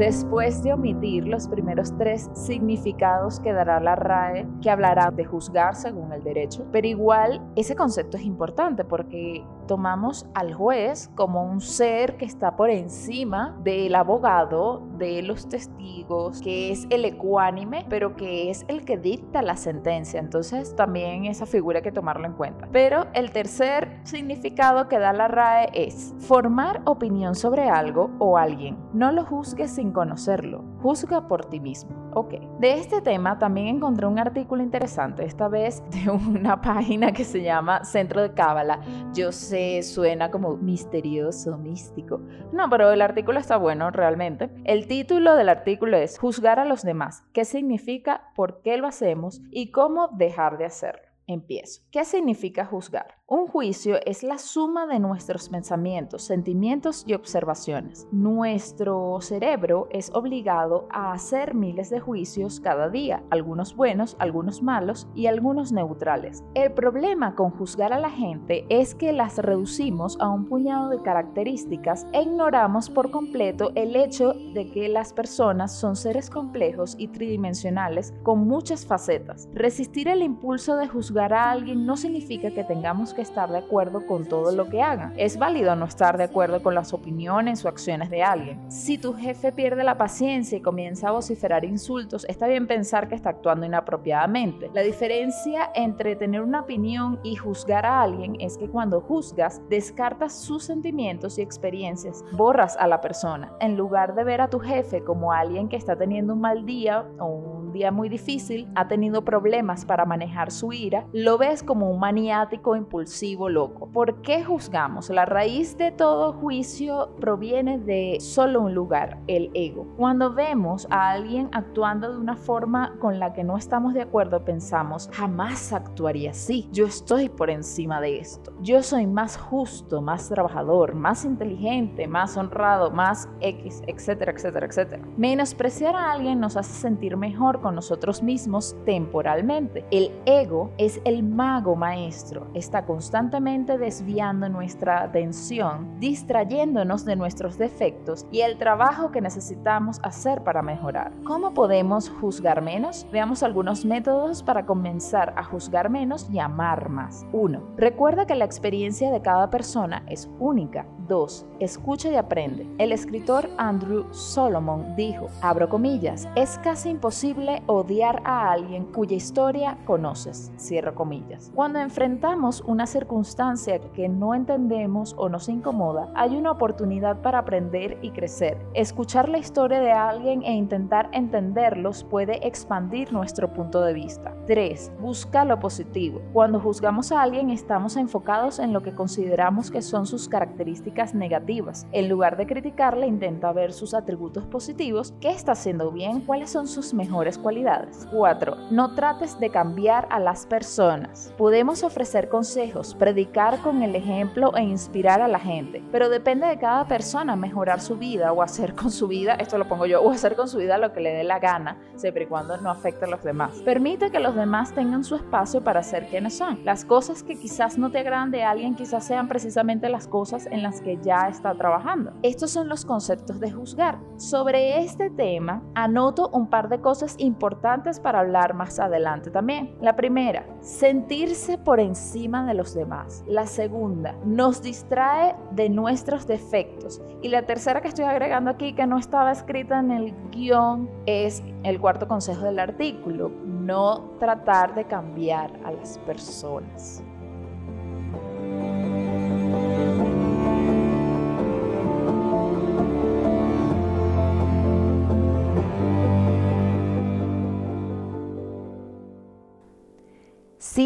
Después 0.05 0.63
de 0.63 0.75
omitir 0.75 1.27
los 1.27 1.49
primeros 1.49 1.97
tres 1.97 2.29
significados 2.35 3.41
que 3.41 3.55
dará 3.55 3.81
la 3.81 3.97
RAE, 3.97 4.47
que 4.61 4.69
hablará 4.69 5.11
de 5.11 5.25
juzgar 5.25 5.75
según 5.77 6.13
el 6.13 6.23
derecho. 6.23 6.67
Pero 6.71 6.87
igual 6.87 7.41
ese 7.57 7.75
concepto 7.75 8.19
es 8.19 8.25
importante 8.25 8.85
porque 8.85 9.43
tomamos 9.67 10.27
al 10.35 10.53
juez 10.53 11.11
como 11.15 11.43
un 11.43 11.63
ser 11.63 12.19
que 12.19 12.27
está 12.27 12.55
por 12.55 12.69
encima 12.69 13.59
del 13.65 13.95
abogado, 13.95 14.87
de 14.99 15.23
los 15.23 15.49
testigos, 15.49 16.43
que 16.43 16.71
es 16.71 16.87
el 16.91 17.07
ecuánime, 17.07 17.87
pero 17.89 18.15
que 18.15 18.51
es 18.51 18.67
el 18.69 18.85
que 18.85 18.99
dicta 18.99 19.41
la 19.41 19.57
sentencia. 19.57 20.21
Entonces 20.21 20.77
también 20.77 21.25
esa 21.25 21.47
figura 21.47 21.79
hay 21.79 21.83
que 21.83 21.93
tomarlo 21.93 22.27
en 22.27 22.35
cuenta. 22.35 22.69
Pero 22.73 23.07
el 23.15 23.31
tercer 23.31 24.01
significado 24.03 24.87
que 24.87 24.99
da 24.99 25.15
la 25.15 25.29
RAE 25.29 25.71
es 25.73 26.15
formar 26.19 26.83
opinión 26.85 27.35
sobre 27.35 27.71
algo 27.71 28.11
o 28.19 28.37
alguien. 28.37 28.77
No 28.93 29.13
lo 29.13 29.25
juzgues 29.25 29.71
sin 29.71 29.94
conocerlo, 29.95 30.63
juzga 30.83 31.27
por 31.27 31.47
ti 31.47 31.61
mismo. 31.61 32.11
Ok, 32.13 32.35
de 32.61 32.75
este 32.75 33.01
tema 33.01 33.39
también 33.39 33.69
encontré 33.69 34.07
un 34.07 34.19
artículo 34.19 34.63
interesante, 34.63 35.25
esta 35.25 35.49
vez 35.49 35.83
de 35.91 36.11
una 36.11 36.61
página 36.61 37.13
que 37.13 37.25
se 37.25 37.43
llama 37.43 37.83
Centro 37.85 38.21
de 38.21 38.35
Cábala. 38.35 38.81
Yo 39.15 39.33
sé, 39.33 39.83
suena 39.83 40.31
como 40.31 40.59
misterioso, 40.59 41.57
místico. 41.57 42.21
No, 42.53 42.69
pero 42.69 42.93
el 42.93 43.01
artículo 43.01 43.41
está 43.41 43.57
bueno 43.57 43.91
realmente. 43.91 44.51
El 44.65 44.87
título 44.87 45.35
del 45.35 45.49
artículo 45.49 45.97
es 45.97 46.19
Juzgar 46.19 46.61
a 46.61 46.67
los 46.67 46.83
demás. 46.83 47.23
¿Qué 47.33 47.47
significa? 47.47 48.33
¿Por 48.37 48.61
qué 48.61 48.77
lo 48.77 48.87
hacemos? 48.87 49.41
¿Y 49.51 49.71
cómo 49.71 50.09
dejar 50.09 50.59
de 50.59 50.67
hacerlo? 50.67 51.15
Empiezo. 51.27 51.81
¿Qué 51.91 52.05
significa 52.05 52.67
juzgar? 52.67 53.17
Un 53.27 53.47
juicio 53.47 53.97
es 54.05 54.23
la 54.23 54.37
suma 54.37 54.87
de 54.87 54.99
nuestros 54.99 55.49
pensamientos, 55.49 56.25
sentimientos 56.25 57.05
y 57.07 57.15
observaciones. 57.15 58.07
Nuestro 58.13 59.19
cerebro 59.23 59.89
es 59.91 60.11
obligado 60.13 60.87
a 60.91 61.13
hacer 61.15 61.55
miles 61.55 61.89
de 61.89 62.01
juicios 62.01 62.61
cada 62.61 62.91
día, 62.91 63.23
algunos 63.31 63.75
buenos, 63.75 64.15
algunos 64.19 64.63
malos 64.63 65.09
y 65.15 65.25
algunos 65.25 65.73
neutrales. 65.73 66.45
El 66.53 66.73
problema 66.75 67.35
con 67.35 67.49
juzgar 67.49 67.95
a 67.95 67.99
la 67.99 68.11
gente 68.11 68.67
es 68.69 68.95
que 68.95 69.15
las 69.15 69.39
reducimos 69.39 70.19
a 70.21 70.29
un 70.29 70.45
puñado 70.45 70.91
de 70.91 71.01
características 71.01 72.07
e 72.13 72.25
ignoramos 72.25 72.91
por 72.91 73.11
completo 73.11 73.73
el 73.75 73.97
hecho 73.97 74.35
de 74.53 74.71
que 74.71 74.91
las 74.91 75.15
personas 75.15 75.75
son 75.75 75.97
seres 75.97 76.29
complejos 76.29 76.95
y 76.99 77.09
tridimensionales 77.09 78.13
con 78.23 78.47
muchas 78.47 78.85
facetas. 78.85 79.49
Resistir 79.55 80.09
el 80.09 80.21
impulso 80.21 80.77
de 80.77 80.89
juzgar 80.89 81.33
a 81.33 81.51
alguien 81.51 81.87
no 81.87 81.97
significa 81.97 82.51
que 82.51 82.65
tengamos 82.65 83.14
que 83.15 83.23
estar 83.23 83.51
de 83.51 83.59
acuerdo 83.59 84.07
con 84.07 84.27
todo 84.27 84.53
lo 84.53 84.69
que 84.69 84.83
hagan. 84.83 85.15
Es 85.17 85.39
válido 85.39 85.75
no 85.77 85.87
estar 85.87 86.19
de 86.19 86.25
acuerdo 86.25 86.63
con 86.63 86.75
las 86.75 86.93
opiniones 86.93 87.65
o 87.65 87.69
acciones 87.69 88.11
de 88.11 88.23
alguien. 88.23 88.61
Si 88.71 88.99
tu 88.99 89.15
jefe 89.15 89.53
pierde 89.53 89.85
la 89.85 89.97
paciencia 89.97 90.59
y 90.59 90.61
comienza 90.61 91.09
a 91.09 91.13
vociferar 91.13 91.65
insultos, 91.65 92.27
está 92.29 92.47
bien 92.47 92.67
pensar 92.67 93.09
que 93.09 93.15
está 93.15 93.31
actuando 93.31 93.67
inapropiadamente. 93.67 94.71
La 94.75 94.83
diferencia 94.83 95.71
entre 95.75 96.17
tener 96.17 96.43
una 96.43 96.63
opinión 96.63 97.21
y 97.23 97.37
juzgar 97.37 97.87
a 97.87 98.03
alguien 98.03 98.37
es 98.41 98.59
que 98.59 98.69
cuando 98.69 99.01
juzgas, 99.01 99.63
descartas 99.69 100.35
sus 100.35 100.65
sentimientos 100.65 101.39
y 101.39 101.43
experiencias, 101.43 102.25
borras 102.33 102.77
a 102.77 102.89
la 102.89 103.01
persona. 103.01 103.53
En 103.61 103.77
lugar 103.77 104.15
de 104.15 104.25
ver 104.25 104.41
a 104.41 104.49
tu 104.49 104.59
jefe 104.59 105.05
como 105.05 105.33
alguien 105.33 105.69
que 105.69 105.77
está 105.77 105.97
teniendo 105.97 106.35
un 106.35 106.41
mal 106.41 106.67
día 106.67 107.07
o 107.19 107.27
un 107.27 107.73
día 107.73 107.91
muy 107.91 108.09
difícil, 108.09 108.69
ha 108.75 108.89
tenido 108.89 109.25
problemas 109.25 109.85
para 109.85 110.05
manejar 110.05 110.51
su 110.51 110.73
ira, 110.73 111.07
lo 111.13 111.39
ves 111.39 111.63
como 111.63 111.91
un 111.91 111.99
maniático 112.01 112.77
impulsivo 112.77 113.04
loco. 113.49 113.89
¿Por 113.93 114.23
qué 114.23 114.45
juzgamos? 114.45 115.11
La 115.11 115.25
raíz 115.25 115.77
de 115.77 115.93
todo 115.93 116.33
juicio 116.33 117.11
proviene 117.21 117.79
de 117.79 118.19
solo 118.21 118.61
un 118.63 118.75
lugar, 118.75 119.19
el 119.27 119.51
ego. 119.55 119.87
Cuando 119.97 120.33
vemos 120.33 120.87
a 120.91 121.11
alguien 121.11 121.49
actuando 121.53 122.13
de 122.13 122.19
una 122.19 122.37
forma 122.37 122.97
con 123.01 123.19
la 123.19 123.33
que 123.33 123.45
no 123.45 123.57
estamos 123.57 123.95
de 123.95 124.03
acuerdo, 124.03 124.45
pensamos, 124.45 125.09
jamás 125.13 125.73
actuaría 125.73 126.31
así. 126.31 126.69
Yo 126.73 126.87
estoy 126.87 127.29
por 127.29 127.51
encima 127.51 128.01
de 128.01 128.19
esto. 128.19 128.53
Yo 128.61 128.83
soy 128.83 129.07
más 129.07 129.37
justo, 129.37 130.01
más 130.01 130.29
trabajador, 130.29 130.95
más 130.95 131.25
inteligente, 131.25 132.07
más 132.07 132.37
honrado, 132.37 132.91
más 132.91 133.29
X, 133.41 133.83
etcétera, 133.87 134.33
etcétera, 134.33 134.67
etcétera. 134.67 135.05
Menospreciar 135.17 135.97
a 135.97 136.13
alguien 136.13 136.41
nos 136.41 136.57
hace 136.57 136.73
sentir 136.73 137.17
mejor 137.17 137.61
con 137.61 137.75
nosotros 137.75 138.23
mismos 138.23 138.77
temporalmente. 138.85 139.85
El 139.91 140.11
ego 140.27 140.71
es 140.79 141.01
el 141.05 141.23
mago 141.23 141.77
maestro. 141.77 142.47
Está 142.55 142.87
constantemente 142.95 143.77
desviando 143.77 144.49
nuestra 144.49 145.03
atención, 145.03 145.99
distrayéndonos 145.99 147.05
de 147.05 147.17
nuestros 147.17 147.59
defectos 147.59 148.25
y 148.31 148.43
el 148.43 148.57
trabajo 148.57 149.11
que 149.11 149.21
necesitamos 149.21 149.99
hacer 150.05 150.45
para 150.45 150.63
mejorar. 150.63 151.11
¿Cómo 151.25 151.55
podemos 151.55 152.09
juzgar 152.09 152.63
menos? 152.63 153.05
Veamos 153.11 153.43
algunos 153.43 153.85
métodos 153.85 154.45
para 154.45 154.65
comenzar 154.65 155.35
a 155.37 155.43
juzgar 155.43 155.91
menos 155.91 156.29
y 156.31 156.39
amar 156.39 156.89
más. 156.89 157.27
1. 157.33 157.61
Recuerda 157.77 158.27
que 158.27 158.37
la 158.37 158.45
experiencia 158.45 159.11
de 159.11 159.23
cada 159.23 159.51
persona 159.51 160.05
es 160.07 160.31
única 160.39 160.87
2. 161.07 161.47
Escucha 161.61 162.11
y 162.11 162.17
aprende. 162.17 162.67
El 162.79 162.93
escritor 162.93 163.49
Andrew 163.59 164.07
Solomon 164.13 164.97
dijo, 164.97 165.29
abro 165.43 165.69
comillas, 165.69 166.29
es 166.35 166.59
casi 166.59 166.91
imposible 166.91 167.63
odiar 167.67 168.23
a 168.25 168.51
alguien 168.51 168.87
cuya 168.87 169.17
historia 169.17 169.79
conoces, 169.85 170.53
cierro 170.59 170.95
comillas. 170.95 171.51
Cuando 171.55 171.79
enfrentamos 171.79 172.63
una 172.67 172.87
circunstancia 172.87 173.79
que 173.93 174.09
no 174.09 174.35
entendemos 174.35 175.15
o 175.19 175.29
nos 175.29 175.49
incomoda, 175.49 176.11
hay 176.15 176.37
una 176.37 176.51
oportunidad 176.51 177.21
para 177.21 177.41
aprender 177.41 177.99
y 178.03 178.11
crecer. 178.11 178.59
Escuchar 178.75 179.29
la 179.29 179.39
historia 179.39 179.81
de 179.81 179.93
alguien 179.93 180.43
e 180.43 180.53
intentar 180.53 181.09
entenderlos 181.13 182.05
puede 182.05 182.47
expandir 182.47 183.13
nuestro 183.13 183.53
punto 183.53 183.81
de 183.83 183.93
vista. 183.93 184.35
3. 184.47 184.93
Busca 185.01 185.45
lo 185.45 185.59
positivo. 185.59 186.21
Cuando 186.33 186.61
juzgamos 186.61 187.13
a 187.13 187.23
alguien 187.23 187.51
estamos 187.51 187.97
enfocados 187.97 188.59
en 188.59 188.73
lo 188.73 188.83
que 188.83 188.95
consideramos 188.95 189.71
que 189.71 189.83
son 189.83 190.07
sus 190.07 190.29
características 190.29 190.94
negativas. 191.15 191.87
En 191.93 192.09
lugar 192.09 192.37
de 192.37 192.47
criticarle, 192.47 193.07
intenta 193.07 193.53
ver 193.53 193.73
sus 193.73 193.95
atributos 193.95 194.45
positivos, 194.47 195.13
qué 195.21 195.31
está 195.31 195.53
haciendo 195.53 195.91
bien, 195.91 196.21
cuáles 196.21 196.51
son 196.51 196.69
sus 196.69 196.95
mejores 196.95 197.37
cualidades. 197.37 198.07
4. 198.13 198.57
No 198.71 198.95
trates 198.95 199.39
de 199.41 199.51
cambiar 199.51 200.07
a 200.11 200.21
las 200.21 200.47
personas. 200.47 201.35
Podemos 201.37 201.83
ofrecer 201.83 202.29
consejos, 202.29 202.95
predicar 202.95 203.61
con 203.61 203.83
el 203.83 203.97
ejemplo 203.97 204.57
e 204.57 204.63
inspirar 204.63 205.21
a 205.21 205.29
la 205.29 205.41
gente, 205.41 205.83
pero 205.91 206.09
depende 206.09 206.47
de 206.47 206.59
cada 206.59 206.87
persona 206.87 207.35
mejorar 207.35 207.81
su 207.81 207.97
vida 207.97 208.33
o 208.33 208.43
hacer 208.43 208.75
con 208.75 208.91
su 208.91 209.09
vida, 209.09 209.35
esto 209.35 209.59
lo 209.59 209.67
pongo 209.67 209.87
yo, 209.87 210.01
o 210.01 210.11
hacer 210.11 210.37
con 210.37 210.49
su 210.49 210.59
vida 210.59 210.79
lo 210.79 210.93
que 210.93 211.01
le 211.01 211.13
dé 211.13 211.25
la 211.25 211.41
gana, 211.41 211.79
siempre 211.97 212.25
y 212.25 212.27
cuando 212.27 212.57
no 212.59 212.71
afecte 212.71 213.07
a 213.07 213.09
los 213.09 213.25
demás. 213.25 213.63
Permite 213.65 214.11
que 214.11 214.21
los 214.21 214.37
demás 214.37 214.73
tengan 214.73 215.03
su 215.03 215.17
espacio 215.17 215.65
para 215.65 215.83
ser 215.83 216.07
quienes 216.07 216.37
son. 216.37 216.65
Las 216.65 216.85
cosas 216.85 217.23
que 217.23 217.37
quizás 217.37 217.79
no 217.79 217.91
te 217.91 217.99
agradan 217.99 218.31
de 218.31 218.45
alguien 218.45 218.75
quizás 218.75 219.05
sean 219.05 219.29
precisamente 219.29 219.89
las 219.89 220.07
cosas 220.07 220.47
en 220.47 220.63
las 220.63 220.81
que 220.85 220.99
ya 221.03 221.29
está 221.29 221.55
trabajando. 221.55 222.13
Estos 222.23 222.53
son 222.53 222.69
los 222.69 222.85
conceptos 222.85 223.41
de 223.41 223.51
juzgar. 223.51 223.99
Sobre 224.17 224.79
este 224.85 225.11
tema, 225.11 225.63
anoto 225.75 226.29
un 226.29 226.49
par 226.49 226.69
de 226.69 226.81
cosas 226.81 227.17
importantes 227.19 227.99
para 227.99 228.21
hablar 228.21 228.55
más 228.55 228.79
adelante 228.79 229.31
también. 229.31 229.77
La 229.81 229.97
primera, 229.97 230.47
sentirse 230.61 231.59
por 231.59 231.81
encima 231.81 232.47
de 232.47 232.55
los 232.55 232.75
demás. 232.75 233.25
La 233.27 233.47
segunda, 233.47 234.15
nos 234.25 234.63
distrae 234.63 235.35
de 235.51 235.69
nuestros 235.69 236.27
defectos. 236.27 237.03
Y 237.23 237.29
la 237.29 237.47
tercera 237.47 237.81
que 237.81 237.89
estoy 237.89 238.05
agregando 238.05 238.51
aquí, 238.51 238.75
que 238.75 238.87
no 238.87 238.99
estaba 238.99 239.33
escrita 239.33 239.81
en 239.81 239.91
el 239.91 240.15
guion, 240.31 240.89
es 241.07 241.43
el 241.65 241.81
cuarto 241.81 242.07
consejo 242.07 242.45
del 242.45 242.59
artículo, 242.59 243.31
no 243.45 244.11
tratar 244.19 244.75
de 244.75 244.85
cambiar 244.85 245.51
a 245.65 245.73
las 245.73 245.99
personas. 245.99 247.03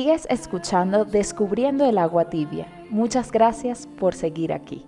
Escuchando 0.08 1.04
Descubriendo 1.04 1.84
el 1.84 1.98
agua 1.98 2.30
tibia. 2.30 2.66
Muchas 2.88 3.30
gracias 3.30 3.86
por 3.98 4.14
seguir 4.14 4.54
aquí. 4.54 4.86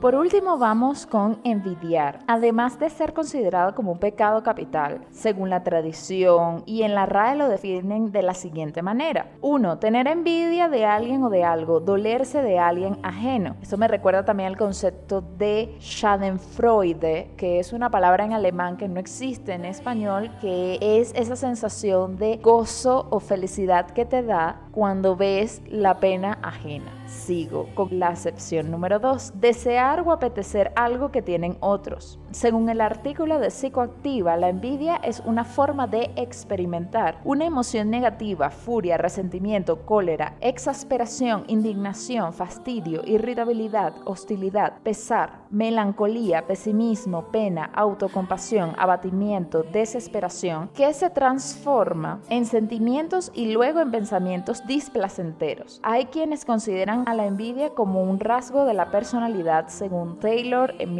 Por 0.00 0.14
último, 0.14 0.58
vamos 0.58 1.06
con 1.06 1.40
envidiar. 1.42 2.20
Además 2.28 2.78
de 2.78 2.88
ser 2.88 3.12
considerado 3.12 3.74
como 3.74 3.90
un 3.90 3.98
pecado 3.98 4.44
capital, 4.44 5.00
según 5.10 5.50
la 5.50 5.64
tradición 5.64 6.62
y 6.66 6.82
en 6.82 6.94
la 6.94 7.04
RAE 7.04 7.34
lo 7.34 7.48
definen 7.48 8.12
de 8.12 8.22
la 8.22 8.34
siguiente 8.34 8.80
manera. 8.80 9.32
1. 9.40 9.80
Tener 9.80 10.06
envidia 10.06 10.68
de 10.68 10.84
alguien 10.84 11.24
o 11.24 11.30
de 11.30 11.42
algo, 11.42 11.80
dolerse 11.80 12.42
de 12.42 12.60
alguien 12.60 13.00
ajeno. 13.02 13.56
Esto 13.60 13.76
me 13.76 13.88
recuerda 13.88 14.24
también 14.24 14.50
al 14.50 14.56
concepto 14.56 15.20
de 15.20 15.76
Schadenfreude, 15.80 17.32
que 17.36 17.58
es 17.58 17.72
una 17.72 17.90
palabra 17.90 18.24
en 18.24 18.34
alemán 18.34 18.76
que 18.76 18.86
no 18.86 19.00
existe 19.00 19.54
en 19.54 19.64
español, 19.64 20.30
que 20.40 20.78
es 20.80 21.12
esa 21.16 21.34
sensación 21.34 22.18
de 22.18 22.36
gozo 22.36 23.08
o 23.10 23.18
felicidad 23.18 23.90
que 23.90 24.04
te 24.04 24.22
da 24.22 24.60
cuando 24.78 25.16
ves 25.16 25.60
la 25.68 25.98
pena 25.98 26.38
ajena. 26.40 26.92
Sigo 27.08 27.68
con 27.74 27.98
la 27.98 28.10
acepción 28.10 28.70
número 28.70 29.00
2. 29.00 29.32
Desear 29.40 30.02
o 30.06 30.12
apetecer 30.12 30.70
algo 30.76 31.10
que 31.10 31.20
tienen 31.20 31.56
otros. 31.58 32.20
Según 32.30 32.68
el 32.68 32.82
artículo 32.82 33.38
de 33.38 33.50
Psicoactiva, 33.50 34.36
la 34.36 34.50
envidia 34.50 34.96
es 34.96 35.22
una 35.24 35.44
forma 35.44 35.86
de 35.86 36.10
experimentar 36.16 37.20
una 37.24 37.46
emoción 37.46 37.88
negativa, 37.88 38.50
furia, 38.50 38.98
resentimiento, 38.98 39.86
cólera, 39.86 40.34
exasperación, 40.42 41.44
indignación, 41.46 42.34
fastidio, 42.34 43.00
irritabilidad, 43.06 43.94
hostilidad, 44.04 44.74
pesar, 44.82 45.40
melancolía, 45.48 46.46
pesimismo, 46.46 47.28
pena, 47.32 47.70
autocompasión, 47.74 48.74
abatimiento, 48.76 49.62
desesperación, 49.62 50.68
que 50.74 50.92
se 50.92 51.08
transforma 51.08 52.20
en 52.28 52.44
sentimientos 52.44 53.32
y 53.34 53.52
luego 53.52 53.80
en 53.80 53.90
pensamientos 53.90 54.66
displacenteros. 54.66 55.80
Hay 55.82 56.06
quienes 56.06 56.44
consideran 56.44 57.04
a 57.08 57.14
la 57.14 57.26
envidia 57.26 57.70
como 57.70 58.02
un 58.02 58.20
rasgo 58.20 58.66
de 58.66 58.74
la 58.74 58.90
personalidad, 58.90 59.68
según 59.68 60.18
Taylor 60.20 60.74
en 60.78 60.94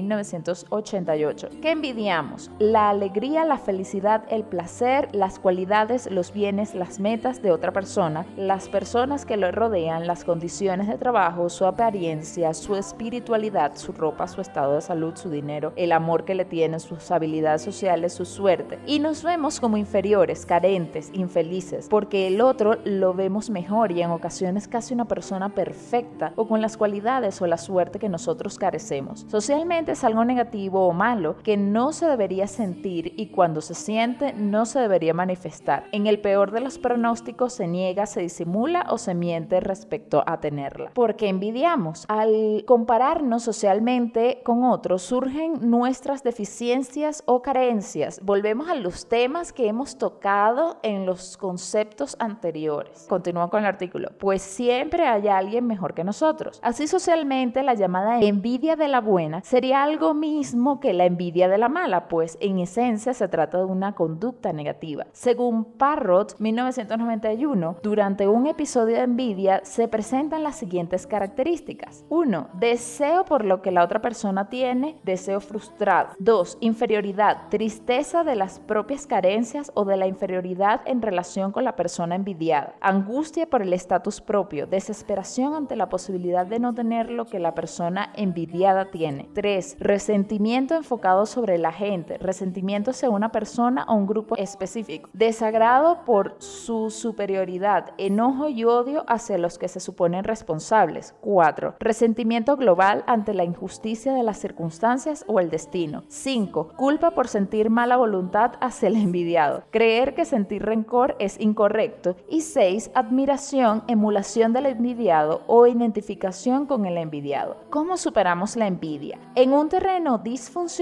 1988. 1.18 1.60
¿Qué 1.60 1.70
envidiamos? 1.70 2.50
La 2.58 2.90
alegría, 2.90 3.44
la 3.44 3.58
felicidad, 3.58 4.24
el 4.30 4.44
placer, 4.44 5.08
las 5.12 5.38
cualidades, 5.38 6.10
los 6.10 6.32
bienes, 6.32 6.74
las 6.74 7.00
metas 7.00 7.42
de 7.42 7.50
otra 7.50 7.72
persona, 7.72 8.26
las 8.36 8.68
personas 8.68 9.24
que 9.24 9.36
lo 9.36 9.50
rodean, 9.50 10.06
las 10.06 10.24
condiciones 10.24 10.86
de 10.88 10.98
trabajo, 10.98 11.48
su 11.48 11.66
apariencia, 11.66 12.54
su 12.54 12.76
espiritualidad, 12.76 13.76
su 13.76 13.92
ropa, 13.92 14.28
su 14.28 14.40
estado 14.40 14.76
de 14.76 14.80
salud, 14.80 15.16
su 15.16 15.30
dinero, 15.30 15.72
el 15.76 15.92
amor 15.92 16.24
que 16.24 16.34
le 16.34 16.44
tienen, 16.44 16.80
sus 16.80 17.10
habilidades 17.10 17.62
sociales, 17.62 18.12
su 18.12 18.24
suerte. 18.24 18.78
Y 18.86 19.00
nos 19.00 19.22
vemos 19.22 19.60
como 19.60 19.76
inferiores, 19.76 20.46
carentes, 20.46 21.10
infelices, 21.12 21.88
porque 21.88 22.26
el 22.26 22.40
otro 22.40 22.76
lo 22.84 23.14
vemos 23.14 23.50
mejor 23.50 23.92
y 23.92 24.02
en 24.02 24.10
ocasiones 24.10 24.68
casi 24.68 24.94
una 24.94 25.06
persona 25.06 25.48
perfecta 25.48 26.32
o 26.36 26.46
con 26.46 26.60
las 26.60 26.76
cualidades 26.76 27.40
o 27.42 27.46
la 27.46 27.58
suerte 27.58 27.98
que 27.98 28.08
nosotros 28.08 28.58
carecemos. 28.58 29.26
Socialmente 29.28 29.92
es 29.92 30.04
algo 30.04 30.24
negativo 30.24 30.86
o 30.86 30.92
malo 30.92 31.07
que 31.42 31.56
no 31.56 31.92
se 31.92 32.06
debería 32.06 32.46
sentir 32.46 33.14
y 33.16 33.28
cuando 33.28 33.62
se 33.62 33.74
siente 33.74 34.34
no 34.34 34.66
se 34.66 34.78
debería 34.78 35.14
manifestar. 35.14 35.84
En 35.92 36.06
el 36.06 36.20
peor 36.20 36.50
de 36.50 36.60
los 36.60 36.78
pronósticos 36.78 37.54
se 37.54 37.66
niega, 37.66 38.04
se 38.04 38.20
disimula 38.20 38.86
o 38.90 38.98
se 38.98 39.14
miente 39.14 39.60
respecto 39.60 40.22
a 40.26 40.40
tenerla. 40.40 40.90
Porque 40.92 41.28
envidiamos. 41.28 42.04
Al 42.08 42.64
compararnos 42.66 43.42
socialmente 43.42 44.42
con 44.44 44.64
otros 44.64 45.00
surgen 45.02 45.70
nuestras 45.70 46.22
deficiencias 46.22 47.22
o 47.24 47.40
carencias. 47.40 48.20
Volvemos 48.22 48.68
a 48.68 48.74
los 48.74 49.08
temas 49.08 49.54
que 49.54 49.66
hemos 49.66 49.96
tocado 49.96 50.78
en 50.82 51.06
los 51.06 51.38
conceptos 51.38 52.16
anteriores. 52.18 53.06
Continúa 53.08 53.48
con 53.48 53.60
el 53.60 53.66
artículo. 53.66 54.10
Pues 54.18 54.42
siempre 54.42 55.06
hay 55.06 55.28
alguien 55.28 55.66
mejor 55.66 55.94
que 55.94 56.04
nosotros. 56.04 56.60
Así 56.62 56.86
socialmente 56.86 57.62
la 57.62 57.74
llamada 57.74 58.20
envidia 58.20 58.76
de 58.76 58.88
la 58.88 59.00
buena 59.00 59.40
sería 59.42 59.82
algo 59.82 60.12
mismo 60.12 60.80
que 60.80 60.97
la 60.98 61.06
envidia 61.06 61.48
de 61.48 61.56
la 61.56 61.68
mala, 61.68 62.08
pues 62.08 62.36
en 62.40 62.58
esencia 62.58 63.14
se 63.14 63.28
trata 63.28 63.58
de 63.58 63.64
una 63.64 63.94
conducta 63.94 64.52
negativa. 64.52 65.06
Según 65.12 65.64
Parrot, 65.64 66.36
1991, 66.38 67.76
durante 67.82 68.28
un 68.28 68.46
episodio 68.46 68.96
de 68.96 69.02
envidia 69.02 69.60
se 69.64 69.88
presentan 69.88 70.42
las 70.42 70.56
siguientes 70.56 71.06
características. 71.06 72.04
1. 72.10 72.48
Deseo 72.54 73.24
por 73.24 73.44
lo 73.44 73.62
que 73.62 73.70
la 73.70 73.84
otra 73.84 74.02
persona 74.02 74.48
tiene, 74.48 74.98
deseo 75.04 75.40
frustrado. 75.40 76.10
2. 76.18 76.58
Inferioridad, 76.60 77.48
tristeza 77.48 78.24
de 78.24 78.34
las 78.34 78.58
propias 78.58 79.06
carencias 79.06 79.70
o 79.74 79.84
de 79.84 79.96
la 79.96 80.06
inferioridad 80.06 80.80
en 80.84 81.00
relación 81.00 81.52
con 81.52 81.64
la 81.64 81.76
persona 81.76 82.16
envidiada. 82.16 82.74
Angustia 82.80 83.48
por 83.48 83.62
el 83.62 83.72
estatus 83.72 84.20
propio, 84.20 84.66
desesperación 84.66 85.54
ante 85.54 85.76
la 85.76 85.88
posibilidad 85.88 86.44
de 86.44 86.58
no 86.58 86.74
tener 86.74 87.10
lo 87.10 87.26
que 87.26 87.38
la 87.38 87.54
persona 87.54 88.12
envidiada 88.16 88.90
tiene. 88.90 89.28
3. 89.34 89.76
Resentimiento 89.78 90.74
enfocado 90.88 91.26
sobre 91.26 91.58
la 91.58 91.70
gente, 91.70 92.16
resentimiento 92.16 92.92
hacia 92.92 93.10
una 93.10 93.30
persona 93.30 93.84
o 93.88 93.94
un 93.94 94.06
grupo 94.06 94.36
específico. 94.36 95.10
Desagrado 95.12 96.06
por 96.06 96.36
su 96.38 96.88
superioridad, 96.88 97.90
enojo 97.98 98.48
y 98.48 98.64
odio 98.64 99.04
hacia 99.06 99.36
los 99.36 99.58
que 99.58 99.68
se 99.68 99.80
suponen 99.80 100.24
responsables. 100.24 101.14
4. 101.20 101.74
Resentimiento 101.78 102.56
global 102.56 103.04
ante 103.06 103.34
la 103.34 103.44
injusticia 103.44 104.14
de 104.14 104.22
las 104.22 104.38
circunstancias 104.38 105.26
o 105.28 105.40
el 105.40 105.50
destino. 105.50 106.04
5. 106.08 106.72
Culpa 106.76 107.10
por 107.10 107.28
sentir 107.28 107.68
mala 107.68 107.98
voluntad 107.98 108.52
hacia 108.62 108.88
el 108.88 108.96
envidiado. 108.96 109.64
Creer 109.70 110.14
que 110.14 110.24
sentir 110.24 110.64
rencor 110.64 111.16
es 111.18 111.38
incorrecto. 111.38 112.16
Y 112.30 112.40
6. 112.40 112.92
Admiración, 112.94 113.84
emulación 113.88 114.54
del 114.54 114.64
envidiado 114.64 115.42
o 115.48 115.66
identificación 115.66 116.64
con 116.64 116.86
el 116.86 116.96
envidiado. 116.96 117.58
¿Cómo 117.68 117.98
superamos 117.98 118.56
la 118.56 118.66
envidia? 118.66 119.18
En 119.34 119.52
un 119.52 119.68
terreno 119.68 120.16
disfuncional, 120.16 120.77